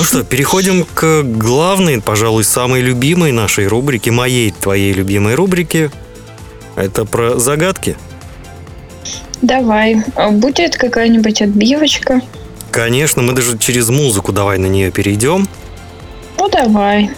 [0.00, 5.90] Ну что, переходим к главной, пожалуй, самой любимой нашей рубрике, моей, твоей любимой рубрике.
[6.74, 7.98] Это про загадки.
[9.42, 10.02] Давай.
[10.14, 12.22] А будет какая-нибудь отбивочка?
[12.70, 15.46] Конечно, мы даже через музыку давай на нее перейдем.
[16.38, 17.10] Ну, давай.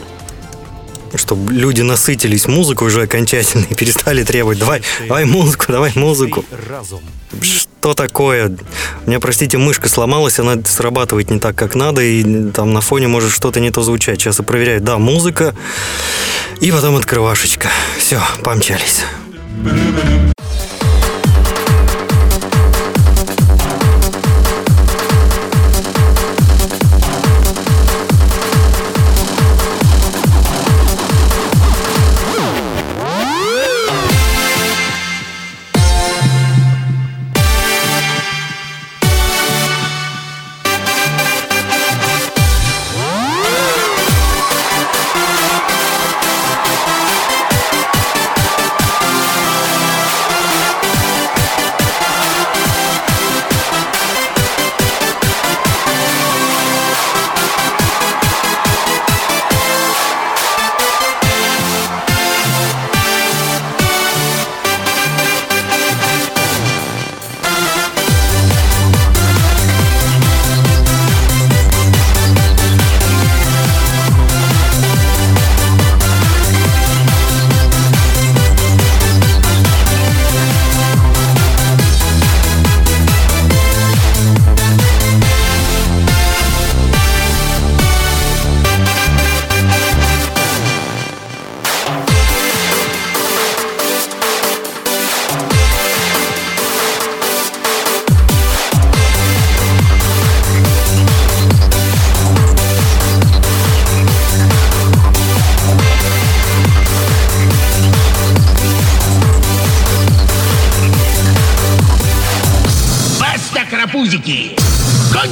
[1.14, 6.44] Чтобы люди насытились музыкой уже окончательно и перестали требовать «давай, давай музыку, давай музыку».
[6.68, 7.02] Разум
[7.82, 8.56] что такое?
[9.06, 13.08] У меня, простите, мышка сломалась, она срабатывает не так, как надо, и там на фоне
[13.08, 14.20] может что-то не то звучать.
[14.20, 15.52] Сейчас я проверяю, да, музыка,
[16.60, 17.70] и потом открывашечка.
[17.98, 19.02] Все, помчались.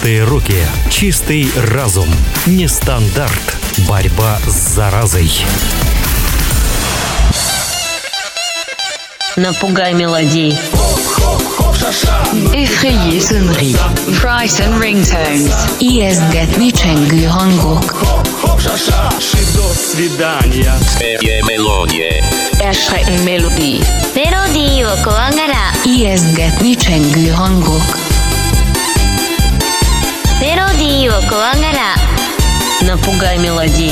[0.00, 0.56] Чистые руки,
[0.88, 2.08] чистый разум,
[2.46, 5.30] нестандарт, борьба с заразой.
[9.36, 10.56] Напугай мелодии.
[12.54, 13.76] Effrayé sonnerie.
[14.22, 15.52] Frighten ringtones.
[15.80, 18.02] Ijesztget nicsengő hangok.
[19.54, 20.72] До свидания.
[20.96, 22.24] Смея мелодия.
[22.58, 23.84] Erschrecken Melodie.
[24.14, 25.74] Melodie, Vokoangara.
[25.84, 28.09] Ijesztget nicsengő hangok.
[30.39, 31.95] メロディーを怖がら
[32.85, 33.91] Напугай мелодей.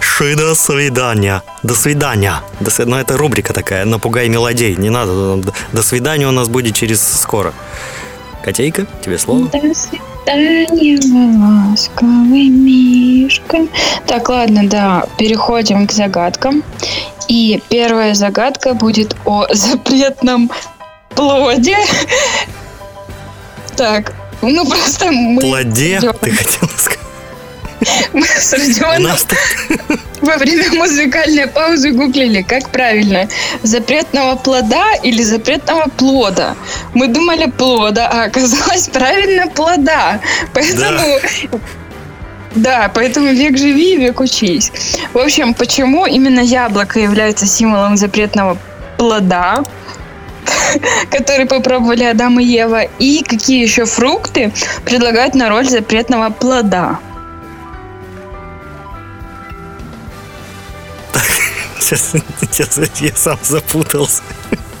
[0.00, 1.42] Ши до свидания.
[1.62, 2.34] До свидания.
[2.60, 4.76] До сви- Ну, это рубрика такая, напугай мелодей.
[4.76, 5.42] Не надо.
[5.72, 7.52] До свидания у нас будет через скоро.
[8.44, 9.46] Котейка, тебе слово.
[9.48, 10.02] До свидания,
[10.35, 13.67] мой ласковый мишка.
[14.05, 16.63] Так, ладно, да, переходим к загадкам.
[17.27, 20.49] И первая загадка будет о запретном
[21.09, 21.77] плоде.
[23.75, 25.41] Так, ну просто мы...
[25.41, 26.69] Плоде, Родионом- ты хотела.
[28.13, 29.17] Мы с Родионом
[30.21, 33.27] во время музыкальной паузы гуглили, как правильно,
[33.63, 36.55] запретного плода или запретного плода.
[36.93, 40.19] Мы думали плода, а оказалось правильно плода.
[40.53, 41.19] Поэтому...
[42.55, 42.89] Да.
[42.93, 44.71] поэтому век живи, век учись.
[45.13, 48.57] В общем, почему именно яблоко является символом запретного
[48.97, 49.63] плода,
[51.11, 54.51] который попробовали Адам и Ева, и какие еще фрукты
[54.85, 56.99] предлагают на роль запретного плода?
[61.79, 64.21] Сейчас, сейчас я сам запутался.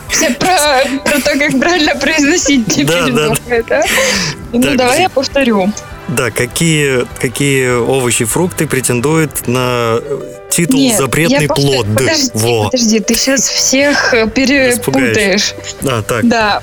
[0.09, 0.57] Все про,
[1.03, 3.83] про то, как правильно произносить теперь Да, да, да?
[4.53, 5.71] Ну, Так, давай я повторю.
[6.07, 9.99] Да, какие, какие овощи, фрукты претендуют на
[10.49, 11.87] титул Нет, запретный я повтор- плод?
[11.97, 12.63] Подожди, Во.
[12.65, 15.53] подожди, ты сейчас всех э, перепутаешь.
[15.83, 16.25] А, так.
[16.27, 16.61] Да.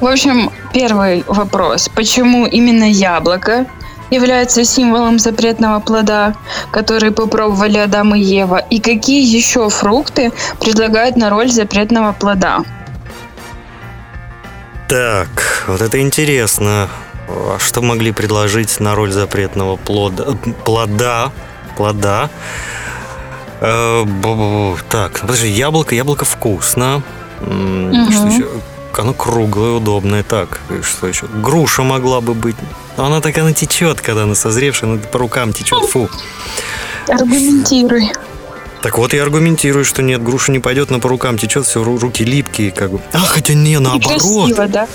[0.00, 1.90] В общем, первый вопрос.
[1.94, 3.66] Почему именно яблоко
[4.14, 6.34] является символом запретного плода,
[6.72, 8.58] который попробовали Адам и Ева?
[8.58, 12.64] И какие еще фрукты предлагают на роль запретного плода?
[14.88, 16.88] Так, вот это интересно.
[17.28, 20.36] А что могли предложить на роль запретного плода?
[20.64, 21.32] Плода.
[21.76, 22.30] Плода.
[23.60, 24.04] Э.
[24.88, 27.02] Так, подожди, яблоко, яблоко вкусно.
[27.40, 28.12] Мгм.
[28.12, 28.48] Что еще?
[28.96, 30.22] Оно круглое, удобное.
[30.22, 31.26] Так, что еще?
[31.26, 32.56] Груша могла бы быть.
[32.96, 35.84] Но она так, она течет, когда она созревшая, она по рукам течет.
[35.90, 36.08] Фу.
[37.08, 38.10] Аргументируй.
[38.82, 42.22] Так вот я аргументирую, что нет, груша не пойдет, но по рукам течет, все, руки
[42.22, 43.00] липкие, как бы.
[43.12, 44.20] А, хотя не, наоборот.
[44.20, 44.86] Красиво, да?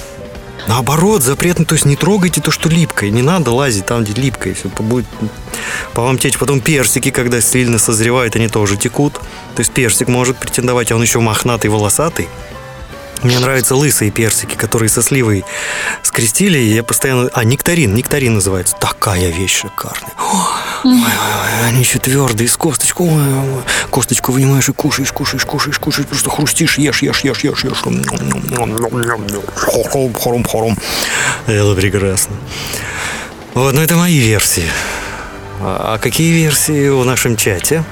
[0.68, 3.10] Наоборот, запретно, то есть не трогайте то, что липкое.
[3.10, 4.54] Не надо лазить там, где липкое.
[4.54, 5.08] Все будет
[5.93, 6.38] по вам течь.
[6.38, 9.14] Потом персики, когда сильно созревают, они тоже текут.
[9.14, 12.28] То есть персик может претендовать, а он еще мохнатый, волосатый.
[13.24, 15.43] Мне нравятся лысые персики, которые со сливой
[16.03, 17.30] скрестили, и я постоянно...
[17.34, 18.76] А, нектарин, нектарин называется.
[18.80, 20.13] Такая вещь шикарная.
[20.86, 23.63] Ой, они еще твердые, с ой, ой.
[23.89, 27.84] Косточку вынимаешь и кушаешь, кушаешь, кушаешь, кушаешь, просто хрустишь, ешь, ешь, ешь, ешь, ешь.
[29.55, 30.78] Хором, хором, хором.
[31.45, 32.36] Это прекрасно.
[33.53, 34.70] Вот, ну это мои версии.
[35.59, 37.84] А а какие версии в нашем чате?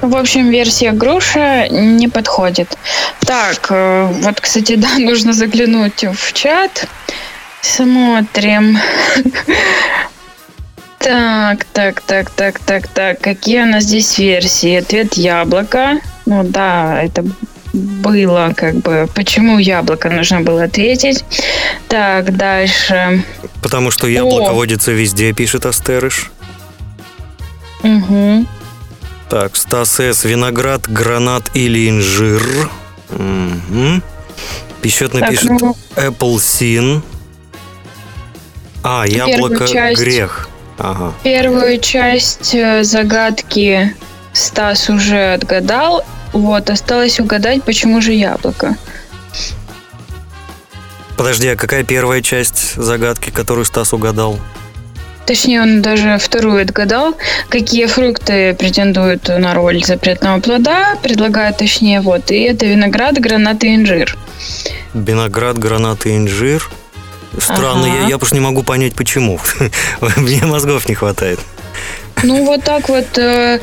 [0.00, 2.76] В общем, версия груша не подходит.
[3.20, 6.88] Так, э, вот, кстати, да, нужно заглянуть в чат.
[7.60, 8.78] Смотрим.
[11.02, 13.20] Так, так, так, так, так, так.
[13.22, 14.74] Какие у нас здесь версии?
[14.74, 15.98] Ответ яблоко.
[16.26, 17.24] Ну да, это
[17.72, 19.08] было как бы...
[19.14, 21.24] Почему яблоко нужно было ответить?
[21.88, 23.24] Так, дальше.
[23.62, 24.52] Потому что яблоко О.
[24.52, 26.30] водится везде, пишет Астерыш.
[27.82, 28.46] Угу.
[29.30, 30.24] Так, Стас С.
[30.24, 32.42] Виноград, гранат или инжир.
[33.10, 34.02] Мгм.
[34.82, 37.02] Пищет напишет ну- Apple
[38.82, 40.00] А, яблоко часть.
[40.00, 40.48] грех.
[40.78, 41.14] Ага.
[41.22, 43.94] Первую часть э, загадки
[44.32, 46.04] Стас уже отгадал.
[46.32, 48.76] Вот, осталось угадать, почему же яблоко.
[51.16, 54.40] Подожди, а какая первая часть загадки, которую Стас угадал?
[55.26, 57.14] Точнее, он даже вторую отгадал.
[57.48, 62.30] Какие фрукты претендуют на роль запретного плода, предлагает точнее вот.
[62.30, 64.16] И это виноград, гранат и инжир.
[64.94, 66.68] Виноград, гранат и инжир.
[67.38, 68.02] Странно, Ага.
[68.02, 69.38] я, я просто не могу понять, почему.
[70.16, 71.38] Мне мозгов не хватает.
[72.22, 73.60] Ну, вот так вот э,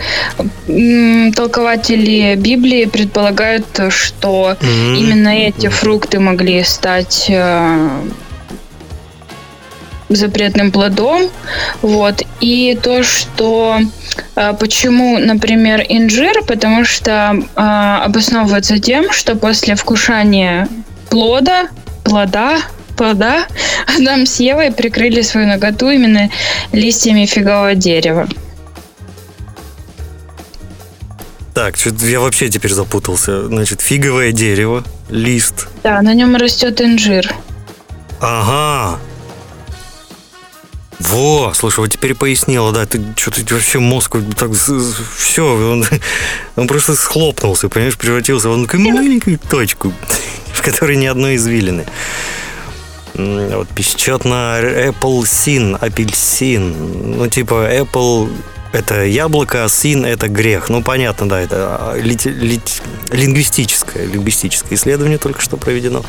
[1.36, 4.95] толкователи Библии предполагают, что М.
[4.95, 7.89] именно эти фрукты могли стать э,
[10.10, 11.30] запретным плодом.
[11.82, 12.22] Вот.
[12.39, 13.80] И то, что
[14.36, 20.68] э, почему, например, инжир, потому что э, обосновывается тем, что после вкушания
[21.10, 21.68] плода,
[22.03, 22.60] плода,
[22.95, 23.45] плода,
[23.97, 26.30] Адам с Евой прикрыли свою ноготу именно
[26.72, 28.28] листьями фигового дерева.
[31.53, 33.47] Так, я вообще теперь запутался.
[33.47, 35.68] Значит, фиговое дерево, лист.
[35.82, 37.34] Да, на нем растет инжир.
[38.22, 38.99] Ага.
[40.99, 44.51] Во, слушай, вот теперь пояснила, да, ты что-то вообще мозг так
[45.15, 45.85] все, он,
[46.55, 49.93] он просто схлопнулся, понимаешь, превратился в такую маленькую точку,
[50.53, 51.85] в которой ни одной извилины.
[53.13, 53.67] Вот
[54.25, 57.17] на Apple Sin, апельсин.
[57.17, 58.31] Ну, типа, Apple
[58.74, 60.70] это яблоко, а син это грех.
[60.70, 66.03] Ну, понятно, да, это а, лингвистическое, лингвистическое исследование только что проведено.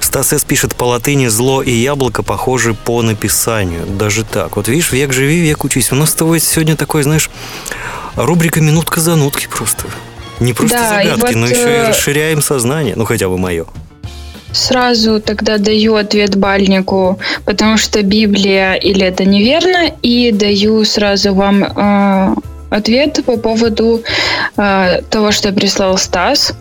[0.00, 0.44] Стас С.
[0.44, 3.86] пишет по латыни «зло» и «яблоко» похожи по написанию.
[3.86, 4.56] Даже так.
[4.56, 5.92] Вот видишь, век живи, век учись.
[5.92, 7.30] У нас с тобой сегодня такой, знаешь,
[8.16, 9.86] рубрика «Минутка-занутки» просто.
[10.40, 12.96] Не просто Да, загадки, вот, но еще и э, расширяем сознание.
[12.96, 13.66] Ну, хотя бы мое.
[14.54, 21.64] Сразу тогда даю ответ бальнику, потому что Библия или это неверно, и даю сразу вам
[21.64, 22.34] э,
[22.70, 24.02] ответ по поводу
[24.56, 26.54] э, того, что прислал Стас.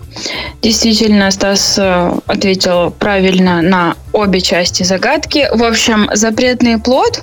[0.63, 5.47] Действительно, Стас э, ответил правильно на обе части загадки.
[5.53, 7.21] В общем, запретный плод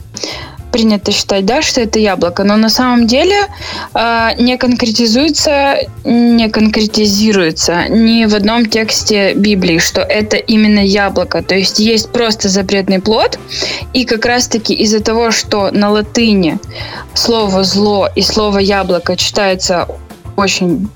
[0.71, 3.47] принято считать, да, что это яблоко, но на самом деле
[3.95, 11.43] э, не конкретизуется, не конкретизируется ни в одном тексте Библии, что это именно яблоко.
[11.43, 13.39] То есть есть просто запретный плод,
[13.93, 16.59] и как раз-таки из-за того, что на латыни
[17.15, 19.89] слово зло и слово яблоко читается
[20.37, 20.89] очень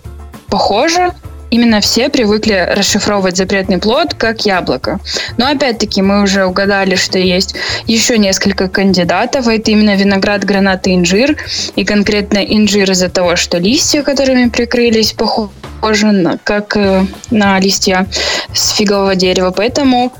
[0.49, 1.12] похоже,
[1.55, 4.98] именно все привыкли расшифровывать запретный плод как яблоко.
[5.36, 7.55] Но опять-таки мы уже угадали, что есть
[7.86, 9.46] еще несколько кандидатов.
[9.46, 11.36] Это именно виноград, гранат и инжир.
[11.76, 18.09] И конкретно инжир из-за того, что листья, которыми прикрылись, похожи на, как э, на листья
[18.52, 19.52] с фигового дерева.
[19.52, 20.12] Поэтому,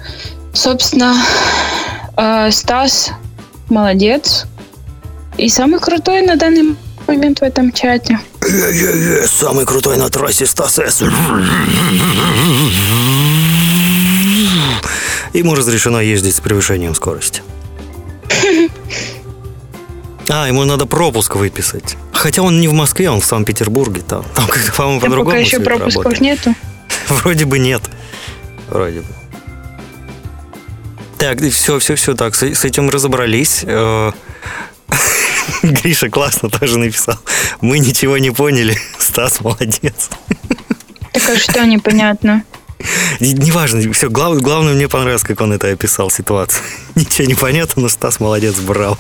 [0.53, 1.17] собственно,
[2.17, 3.11] э, Стас
[3.69, 4.47] молодец.
[5.37, 6.77] И самый крутой на данный
[7.09, 8.21] момент в этом чате.
[9.27, 11.03] Самый крутой на трассе Стас С.
[15.33, 17.43] Ему разрешено ездить с превышением скорости.
[20.29, 21.97] А, ему надо пропуск выписать.
[22.13, 24.03] Хотя он не в Москве, он в Санкт-Петербурге.
[24.07, 26.21] Там, там как-то, по-моему, Да по-другому пока еще пропусков работает.
[26.21, 26.55] нету.
[27.09, 27.83] Вроде бы нет.
[28.69, 29.07] Вроде бы.
[31.19, 33.65] Так, все, все, все, так, с, с этим разобрались.
[35.83, 37.19] Гриша классно тоже написал.
[37.61, 38.77] Мы ничего не поняли.
[38.99, 40.11] Стас молодец.
[41.13, 42.45] Так а что непонятно?
[43.21, 46.63] Неважно, все, глав- главное, мне понравилось, как он это описал, ситуацию.
[46.95, 48.99] Ничего не понятно, но Стас молодец, брал.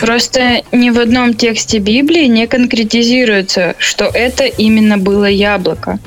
[0.00, 5.98] Просто ни в одном тексте Библии не конкретизируется, что это именно было яблоко.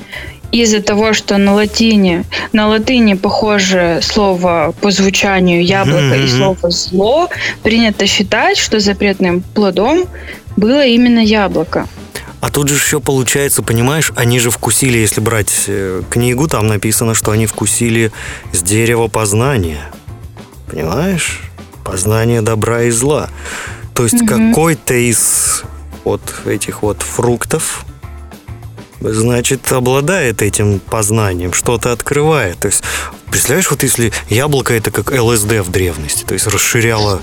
[0.54, 7.30] Из-за того, что на латине, на латыни похоже слово по звучанию яблоко и слово зло,
[7.64, 10.06] принято считать, что запретным плодом
[10.56, 11.88] было именно яблоко.
[12.40, 17.16] А тут же еще получается, понимаешь, они же вкусили, если брать э, книгу, там написано,
[17.16, 18.12] что они вкусили
[18.52, 19.90] с дерева познания.
[20.68, 21.42] Понимаешь?
[21.84, 23.30] Познание добра и зла.
[23.96, 25.64] То есть какой-то из
[26.04, 27.86] вот этих вот фруктов,
[29.04, 32.58] значит, обладает этим познанием, что-то открывает.
[32.60, 32.84] То есть,
[33.30, 37.22] представляешь, вот если яблоко это как ЛСД в древности, то есть расширяло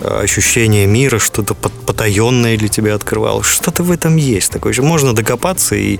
[0.00, 3.42] э, ощущение мира, что-то пот- потаенное для тебя открывало.
[3.42, 4.74] Что-то в этом есть такое.
[4.80, 5.98] Можно докопаться и,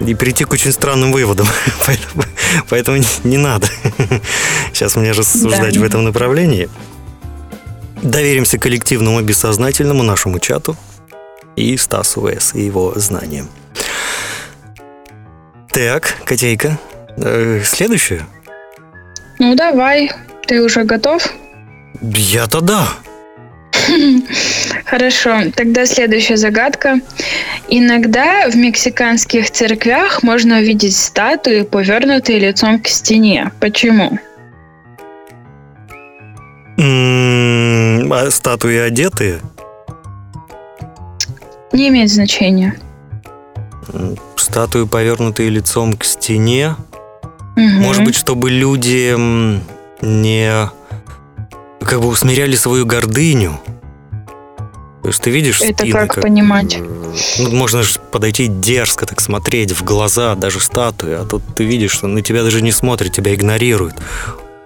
[0.00, 1.46] и прийти к очень странным выводам.
[1.86, 2.24] поэтому,
[2.68, 3.68] поэтому не, не надо
[4.72, 5.80] сейчас мне рассуждать Да.
[5.80, 6.68] в этом направлении.
[8.02, 10.76] Доверимся коллективному бессознательному нашему чату
[11.54, 12.54] и Стасу В.С.
[12.54, 13.48] и его знаниям.
[15.72, 16.78] Так, Котейка,
[17.16, 18.26] э, следующее.
[19.38, 20.10] Ну давай,
[20.46, 21.26] ты уже готов?
[22.02, 22.88] Я-то да.
[24.84, 27.00] Хорошо, тогда следующая загадка.
[27.68, 33.50] Иногда в мексиканских церквях можно увидеть статуи, повернутые лицом к стене.
[33.58, 34.18] Почему?
[36.78, 39.40] А статуи одетые?
[41.72, 42.76] Не имеет значения.
[44.36, 46.76] Статуи, повернутые лицом к стене.
[47.56, 47.82] Мгм.
[47.82, 49.14] Может быть, чтобы люди
[50.00, 50.70] не
[51.80, 53.60] как бы усмиряли свою гордыню.
[55.02, 56.76] То есть ты видишь Это спины, как понимать?
[56.76, 61.64] э, Ну, можно же подойти дерзко, так смотреть в глаза даже статуи, а тут ты
[61.64, 63.94] видишь, что на тебя даже не смотрят, тебя игнорируют.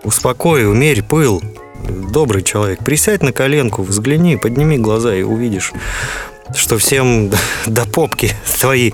[0.05, 1.43] Успокой, умерь пыл.
[1.89, 5.73] добрый человек, присядь на коленку, взгляни, подними глаза и увидишь,
[6.55, 7.31] что всем
[7.67, 8.93] до попки твои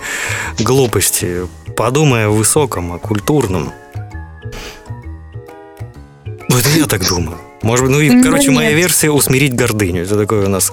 [0.58, 1.46] глупости.
[1.76, 3.72] Подумай о высоком, о культурном.
[6.48, 7.38] Ну, это я так думаю.
[7.62, 8.78] Может быть, ну и, Ну, короче, моя нет.
[8.78, 10.02] версия усмирить гордыню.
[10.02, 10.72] Это такое у нас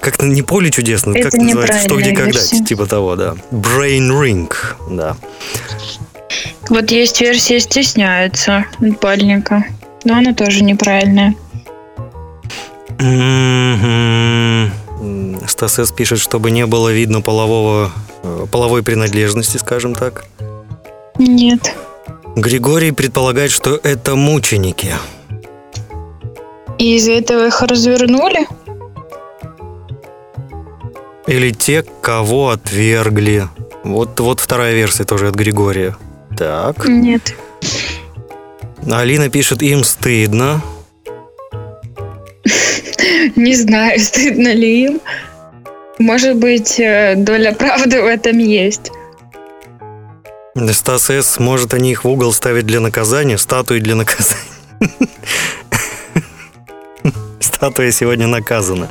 [0.00, 2.64] как-то не поле чудесно, Это как называется, что где когда, версия.
[2.64, 3.34] типа того, да.
[3.52, 4.52] Brain ring,
[4.90, 5.16] да.
[6.68, 8.66] Вот есть версия стесняется
[9.00, 9.64] бальника.
[10.02, 11.34] Но она тоже неправильная.
[12.98, 14.70] Мгм.
[15.46, 15.92] Стас С.
[15.92, 17.92] пишет, чтобы не было видно полового,
[18.22, 20.24] э, половой принадлежности, скажем так.
[21.18, 21.74] Нет.
[22.36, 24.94] Григорий предполагает, что это мученики.
[26.78, 28.46] И из-за этого их развернули?
[31.26, 33.48] Или те, кого отвергли.
[33.84, 35.96] Вот, вот вторая версия тоже от Григория.
[36.36, 36.88] Так.
[36.88, 37.34] Нет.
[38.90, 40.62] Алина пишет, им стыдно.
[43.36, 45.00] Не знаю, стыдно ли им.
[45.98, 48.90] Может быть, э, доля правды в этом есть.
[50.72, 51.38] Стас С.
[51.40, 54.40] может они их в угол ставить для наказания, статуи для наказания.
[57.64, 58.90] Статуя сегодня наказана.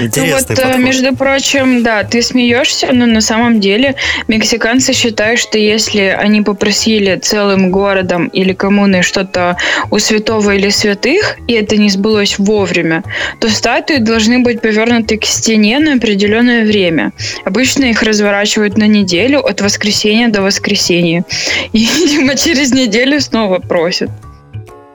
[0.00, 0.78] Интересный ну вот, э, подход.
[0.78, 3.96] между прочим, да, ты смеешься, но на самом деле
[4.28, 9.58] мексиканцы считают, что если они попросили целым городом или коммуной что-то
[9.90, 13.04] у святого или святых, и это не сбылось вовремя,
[13.40, 17.12] то статуи должны быть повернуты к стене на определенное время.
[17.44, 21.26] Обычно их разворачивают на неделю от воскресенья до воскресенья.
[21.74, 24.08] И, видимо, через неделю снова просят.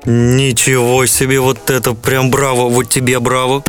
[0.05, 3.63] Ничего себе, вот это прям браво, вот тебе браво.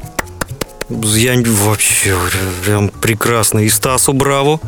[0.89, 2.17] Я вообще
[2.65, 3.61] прям прекрасно.
[3.61, 4.61] И Стасу браво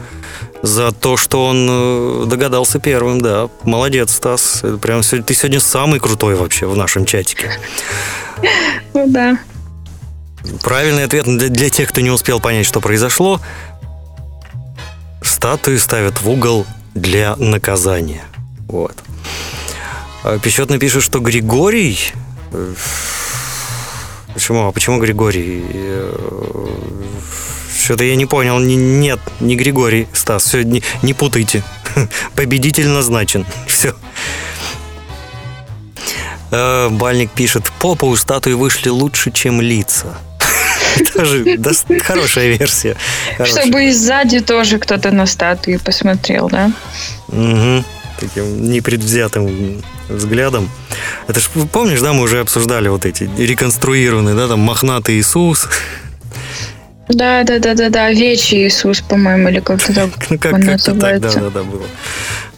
[0.62, 3.48] за то, что он э, догадался первым, да.
[3.64, 4.60] Молодец, Стас.
[4.62, 7.50] Это прям ты сегодня самый крутой вообще в нашем чатике.
[8.94, 9.38] Ну да.
[10.62, 13.40] Правильный ответ для тех, кто не успел понять, что произошло.
[15.22, 18.24] Статуи ставят в угол для наказания.
[18.68, 18.94] Вот.
[20.24, 21.98] А Пещетный пишет, что Григорий...
[22.52, 22.74] э,
[24.34, 24.66] Почему?
[24.68, 25.64] А почему Григорий?
[25.72, 26.66] Э,
[27.78, 28.58] Что-то я не понял.
[28.58, 30.44] Не- Нет, не Григорий, Стас.
[30.44, 31.62] Все, не, не путайте.
[32.34, 33.46] Победитель назначен.
[33.66, 33.94] Все.
[36.50, 40.18] Э, Бальник пишет, попа у статуи вышли лучше, чем лица.
[41.14, 41.58] Тоже
[42.02, 42.96] хорошая версия.
[43.44, 46.70] Чтобы и сзади тоже кто-то на статуи посмотрел, да?
[47.28, 47.84] Мгм.
[48.18, 50.70] Таким непредвзятым взглядом.
[51.28, 55.68] Это ж, помнишь, да, мы уже обсуждали вот эти реконструированные, да, там мохнатый Иисус.
[57.08, 58.10] Да, да, да, да, да.
[58.10, 61.86] Вечий Иисус, по-моему, или как-то так Ну, как, как-то так, да, да, да, было.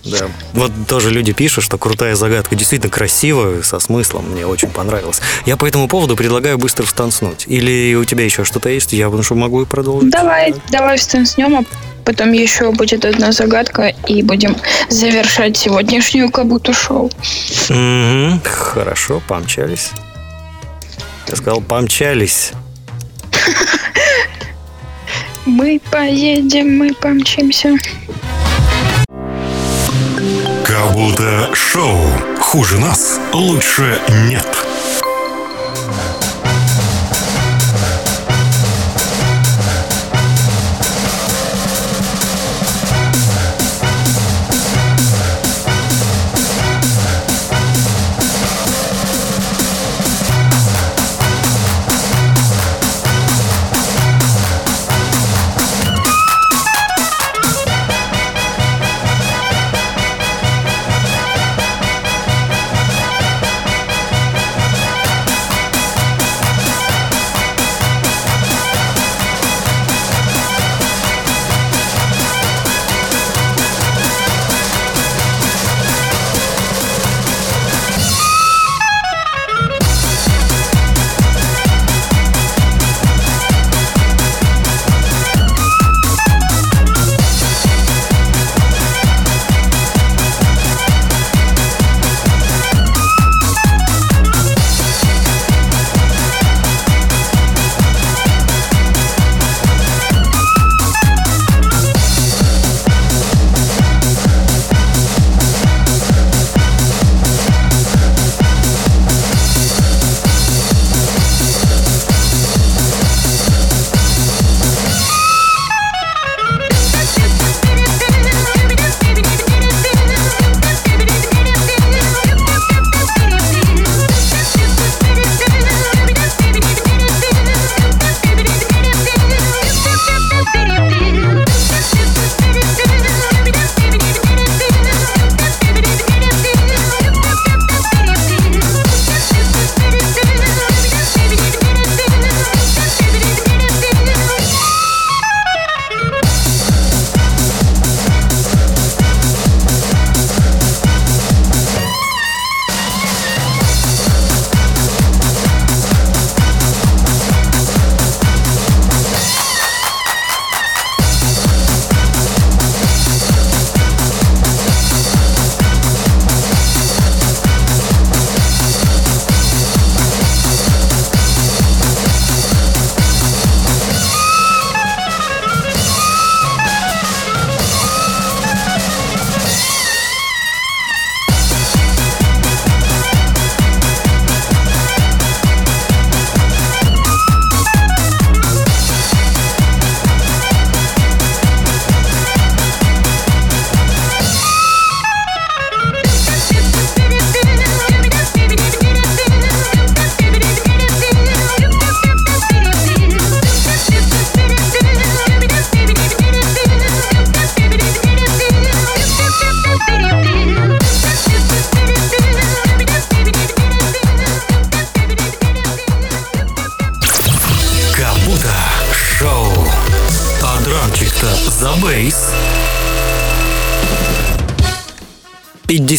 [0.04, 0.28] Да.
[0.54, 5.20] Вот тоже люди пишут, что крутая загадка, действительно красивая, со смыслом, мне очень понравилось.
[5.44, 7.44] Я по этому поводу предлагаю быстро встанцнуть.
[7.46, 8.92] Или у тебя еще что-то есть?
[8.92, 10.10] Я потому что могу и продолжить.
[10.10, 11.64] Давай, давай встанцнем, а
[12.08, 14.56] потом еще будет одна загадка, и будем
[14.88, 17.10] завершать сегодняшнюю кабуту шоу.
[17.68, 18.40] Мгм.
[18.44, 19.90] Хорошо, помчались.
[21.28, 22.52] Я сказал, помчались.
[25.44, 27.76] Мы поедем, мы помчимся.
[30.64, 31.98] Кабута Шоу.
[32.40, 34.00] Хуже нас лучше
[34.30, 34.67] нет.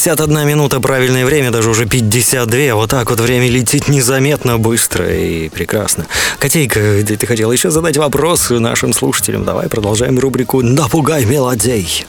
[0.02, 2.74] 51 минута правильное время, даже уже 52.
[2.76, 6.08] Вот так вот время летит незаметно, быстро и прекрасно.
[6.40, 9.44] Котейка, ты, хотела еще задать вопрос нашим слушателям.
[9.44, 12.06] Давай продолжаем рубрику «Напугай мелодей».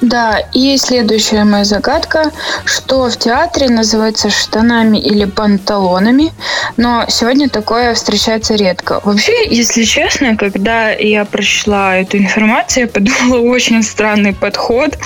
[0.00, 2.30] Да, и следующая моя загадка,
[2.64, 6.32] что в театре называется штанами или панталонами,
[6.76, 9.00] но сегодня такое встречается редко.
[9.02, 14.96] Вообще, если честно, когда я прочла эту информацию, я подумала, очень странный подход.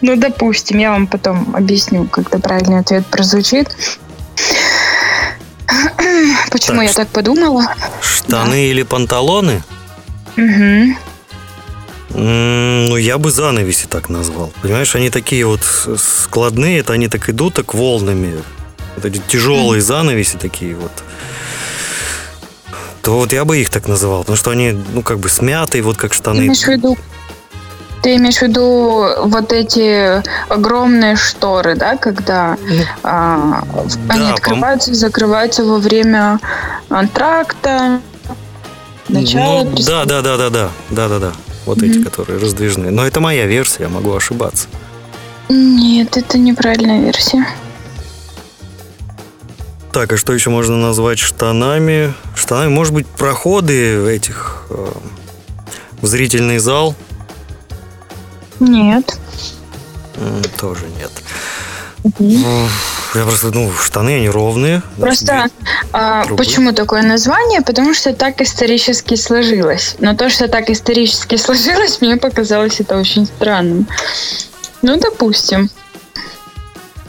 [0.00, 3.68] Ну, допустим, я вам потом объясню, когда правильный ответ прозвучит.
[6.50, 7.74] Почему Так, я так подумала?
[8.00, 9.62] Штаны или панталоны?
[10.36, 10.96] Мгм.
[12.12, 14.52] Ну, я бы занавеси так назвал.
[14.62, 15.60] Понимаешь, они такие вот
[15.98, 18.42] складные, это они так идут, так волнами.
[19.02, 20.92] Эти тяжелые занавеси такие вот.
[23.02, 25.96] То вот я бы их так называл, потому что они, ну, как бы смятые, вот
[25.96, 26.40] как Ты штаны.
[26.40, 26.98] имеешь в виду
[28.02, 32.56] ты имеешь в виду вот эти огромные шторы, да, когда
[33.02, 33.62] а,
[34.08, 36.40] они да, открываются и закрываются во время
[36.88, 38.00] антракта,
[39.08, 41.32] начала Ну, да, да, да, да, да, да, да, да.
[41.66, 42.90] Вот эти, которые раздвижные.
[42.90, 44.68] Но это моя версия, я могу ошибаться.
[45.48, 47.46] Нет, это неправильная версия.
[49.92, 52.14] Так, а что еще можно назвать штанами?
[52.36, 54.92] Штанами, может быть, проходы этих э,
[56.00, 56.94] в зрительный зал?
[58.60, 59.18] Нет.
[60.58, 61.10] Тоже нет.
[62.18, 62.68] Ну,
[63.14, 64.82] Я просто, ну, штаны, они ровные.
[64.96, 65.46] да, Просто
[65.92, 66.42] а, трубы.
[66.42, 67.60] почему такое название?
[67.60, 69.96] Потому что так исторически сложилось.
[69.98, 73.86] Но то, что так исторически сложилось, мне показалось это очень странным.
[74.82, 75.68] Ну, допустим.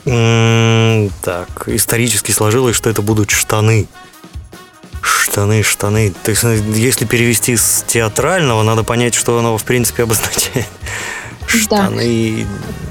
[0.03, 3.87] Так, исторически сложилось, что это будут штаны.
[5.01, 6.13] Штаны, штаны.
[6.23, 6.43] То есть,
[6.75, 10.67] если перевести с театрального, надо понять, что оно, в принципе, обозначает.
[11.59, 12.47] Штаны.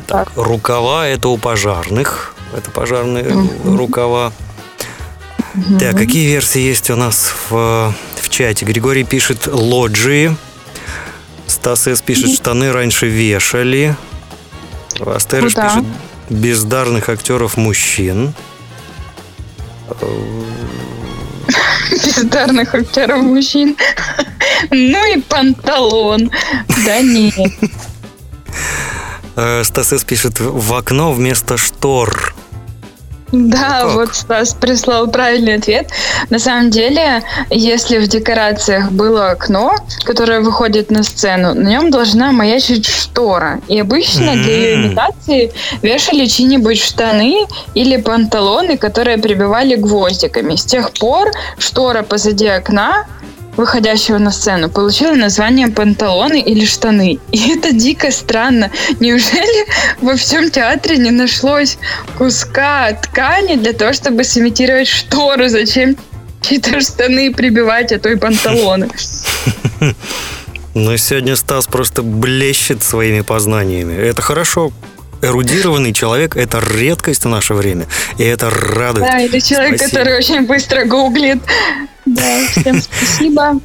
[0.06, 2.34] Так, рукава это у пожарных.
[2.56, 3.26] Это пожарные
[3.64, 4.32] рукава.
[5.78, 8.64] Так, какие версии есть у нас в, в чате?
[8.64, 10.36] Григорий пишет лоджии.
[11.46, 12.00] Стас С.
[12.00, 13.96] пишет, штаны раньше вешали.
[15.04, 15.68] Астерыш Ну да.
[15.68, 15.84] пишет,
[16.28, 18.32] бездарных актеров мужчин.
[21.90, 23.76] бездарных актеров мужчин.
[24.70, 26.30] Ну и панталон.
[26.84, 27.34] Да нет.
[29.42, 30.04] Э, Стас С.
[30.04, 32.34] пишет, в окно вместо штор.
[33.32, 33.94] Да, Как?
[33.94, 35.88] вот Стас прислал правильный ответ.
[36.28, 42.32] На самом деле, если в декорациях было окно, которое выходит на сцену, на нем должна
[42.32, 43.60] маячить штора.
[43.68, 50.56] И обычно для ее имитации вешали чьи-нибудь штаны или панталоны, которые прибивали гвоздиками.
[50.56, 53.06] С тех пор штора позади окна
[53.60, 57.18] выходящего на сцену, получила название панталоны или штаны.
[57.30, 58.70] И это дико странно.
[58.98, 59.66] Неужели
[60.00, 61.78] во всем театре не нашлось
[62.18, 65.48] куска ткани для того, чтобы сымитировать штору?
[65.48, 65.96] Зачем
[66.40, 68.88] чьи-то штаны прибивать, а то и панталоны?
[70.74, 73.94] Но сегодня Стас просто блещет своими познаниями.
[73.94, 74.72] Это хорошо.
[75.22, 77.86] Эрудированный человек– это редкость в наше время.
[78.18, 79.06] И это радует.
[79.06, 79.98] Да, или человек, Спасибо.
[79.98, 81.42] который очень быстро гуглит.
[82.06, 83.60] Да, всем спасибо.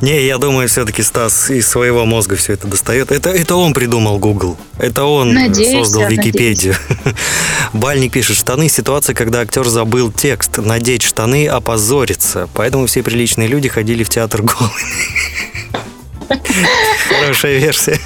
[0.00, 3.10] Не, я думаю, все-таки Стас из своего мозга все это достает.
[3.10, 4.56] Это, это он придумал Google.
[4.78, 6.76] Это он Надеюсь, создал Википедию.
[7.72, 10.58] Бальник пишет, штаны– ситуация, когда актер забыл текст.
[10.58, 12.48] Надеть штаны– опозориться.
[12.54, 14.72] Поэтому все приличные люди ходили в театр голыми.
[17.08, 17.98] Хорошая версия.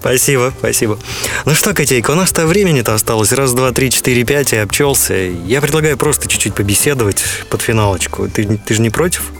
[0.00, 0.98] Спасибо, спасибо.
[1.44, 3.32] Ну что, котейка, у нас-то времени-то осталось.
[3.32, 5.14] Раз, два, три, четыре, пять, и обчелся.
[5.14, 8.28] Я предлагаю просто чуть-чуть побеседовать под финалочку.
[8.28, 9.30] Ты, ты же не против?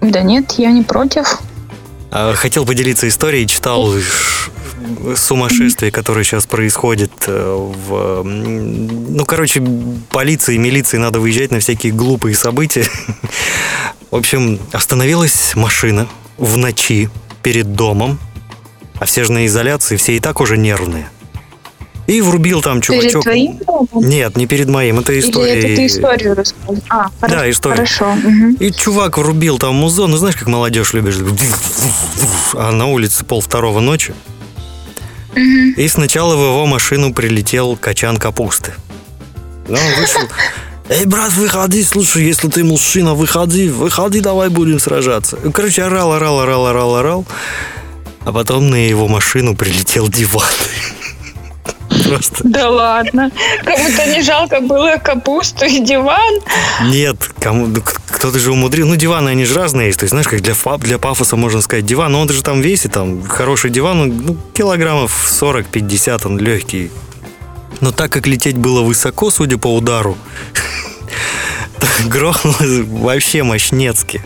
[0.00, 1.38] Да нет, я не против.
[2.10, 3.92] А, Хотел поделиться историей, читал
[5.16, 8.22] сумасшествие, которое сейчас происходит э, в...
[8.22, 9.62] Ну, короче,
[10.10, 12.86] полиции милиции надо выезжать на всякие глупые события.
[14.10, 16.08] В общем, остановилась машина
[16.38, 17.10] в ночи
[17.42, 18.18] перед домом,
[19.00, 21.08] а все же на изоляции, все и так уже нервные.
[22.06, 23.22] И врубил там Перед чувачок...
[23.22, 23.88] твоим домом?
[23.92, 25.58] Нет, не перед моим, это история.
[25.58, 26.78] Или это ты историю рассказывал?
[26.88, 27.76] А, Да, хорошо, история.
[27.76, 28.16] Хорошо.
[28.60, 31.16] И чувак врубил там музон, ну знаешь, как молодежь любишь,
[32.54, 34.14] а на улице пол второго ночи.
[35.34, 38.72] И сначала в его машину прилетел качан капусты.
[39.68, 40.22] Ну, он вышел.
[40.88, 45.36] Эй, брат, выходи, слушай, если ты мужчина, выходи, выходи, давай будем сражаться.
[45.52, 47.26] Короче, орал, орал, орал, орал, орал.
[48.28, 50.44] А потом на его машину прилетел диван.
[52.04, 53.30] Просто Да ладно.
[53.64, 56.34] Кому-то не жалко было капусту и диван.
[56.90, 60.28] нет, кому, ну, кто-то же умудрил, ну диваны они же разные есть, то есть знаешь,
[60.28, 64.06] как для, для пафоса можно сказать диван, но он же там весит, там хороший диван,
[64.26, 66.90] ну, килограммов 40-50, он легкий.
[67.80, 70.18] Но так как лететь было высоко, судя по удару,
[72.04, 74.22] грохнулось вообще мощнецки.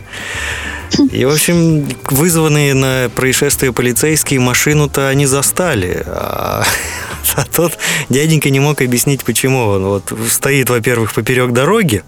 [1.12, 6.02] И, в общем, вызванные на происшествие полицейские машину-то они застали.
[6.06, 6.64] А,
[7.36, 7.78] а тот
[8.08, 12.02] дяденька не мог объяснить, почему он вот стоит, во-первых, поперек дороги,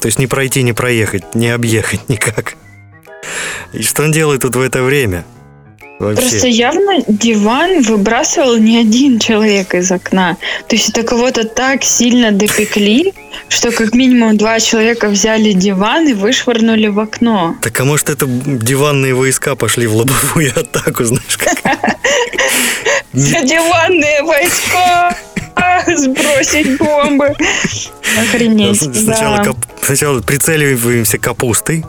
[0.00, 2.54] то есть не пройти, не проехать, не объехать никак.
[3.72, 5.24] И что он делает тут в это время?
[5.98, 6.20] Вообще.
[6.20, 10.36] Просто явно диван выбрасывал не один человек из окна.
[10.68, 13.14] То есть это кого-то так сильно допекли,
[13.48, 17.56] что как минимум два человека взяли диван и вышвырнули в окно.
[17.62, 21.58] Так а может это диванные войска пошли в лобовую атаку, знаешь, как?
[23.12, 25.16] Диванные войска!
[25.86, 27.32] Сбросить бомбы.
[28.18, 29.44] Охренеть, Сначала, да.
[29.44, 31.84] кап- сначала прицеливаемся капустой.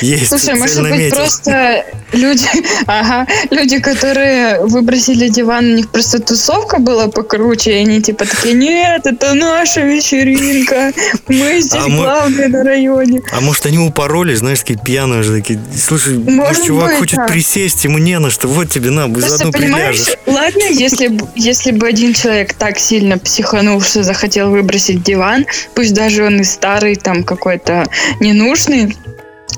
[0.00, 1.16] Есть, Слушай, может быть, наметил.
[1.16, 2.46] просто люди,
[2.86, 8.54] ага, люди, которые выбросили диван, у них просто тусовка была покруче, и они типа такие,
[8.54, 10.92] нет, это наша вечеринка,
[11.28, 13.22] мы здесь А мы- главные на районе.
[13.32, 15.60] А может они упоролись, знаешь, такие пьяные уже такие.
[15.76, 17.26] Слушай, может, Может чувак быть, хочет да.
[17.26, 20.08] присесть, ему не на что, вот тебе на, Просто заодно приляжешь.
[20.26, 26.24] ладно, если, если бы один человек так сильно психанул, что захотел выбросить диван, пусть даже
[26.24, 27.86] он и старый, там какой-то
[28.20, 28.96] ненужный,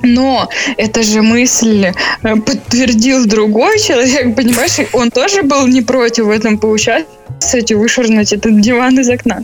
[0.03, 6.31] но это же мысль э, подтвердил другой человек, понимаешь, он тоже был не против в
[6.31, 9.43] этом поучаствовать и вышвырнуть этот диван из окна.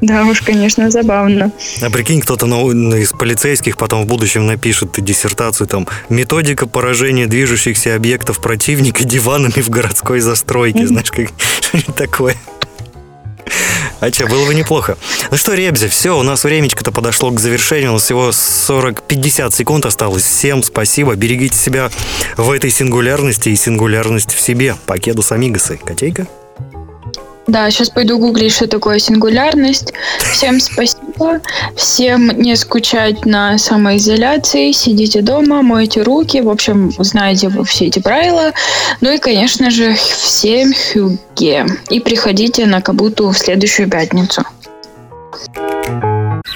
[0.00, 1.50] Да уж, конечно, забавно.
[1.82, 8.40] А прикинь, кто-то из полицейских потом в будущем напишет диссертацию там «Методика поражения движущихся объектов
[8.40, 10.86] противника диванами в городской застройке».
[10.86, 11.30] Знаешь, как
[11.96, 12.36] такое.
[14.00, 14.96] А что, было бы неплохо.
[15.30, 17.90] Ну что, Ребзи, все, у нас времечко-то подошло к завершению.
[17.90, 20.24] У нас всего 40-50 секунд осталось.
[20.24, 21.14] Всем спасибо.
[21.14, 21.90] Берегите себя
[22.36, 24.76] в этой сингулярности и сингулярность в себе.
[24.86, 25.78] Покедус амигасы.
[25.78, 26.26] Котейка?
[27.48, 29.94] Да, сейчас пойду гуглить, что такое сингулярность.
[30.20, 31.40] Всем спасибо.
[31.76, 34.70] Всем не скучать на самоизоляции.
[34.72, 36.42] Сидите дома, мойте руки.
[36.42, 38.52] В общем, знаете вы все эти правила.
[39.00, 41.64] Ну и, конечно же, всем хюге.
[41.88, 44.42] И приходите на Кабуту в следующую пятницу.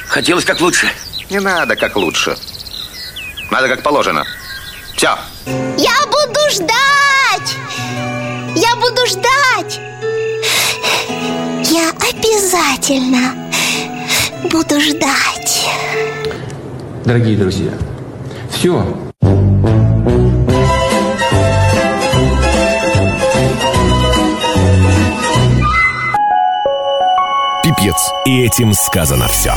[0.09, 0.89] Хотелось как лучше.
[1.31, 2.37] Не надо как лучше.
[3.51, 4.25] Надо как положено.
[4.95, 5.17] Все.
[5.79, 7.57] Я буду ждать!
[8.55, 9.42] Я буду ждать!
[11.73, 13.35] Я обязательно
[14.51, 15.71] буду ждать.
[17.07, 17.73] Дорогие друзья,
[18.51, 18.85] все.
[27.63, 27.97] Пипец.
[28.27, 29.55] И этим сказано все.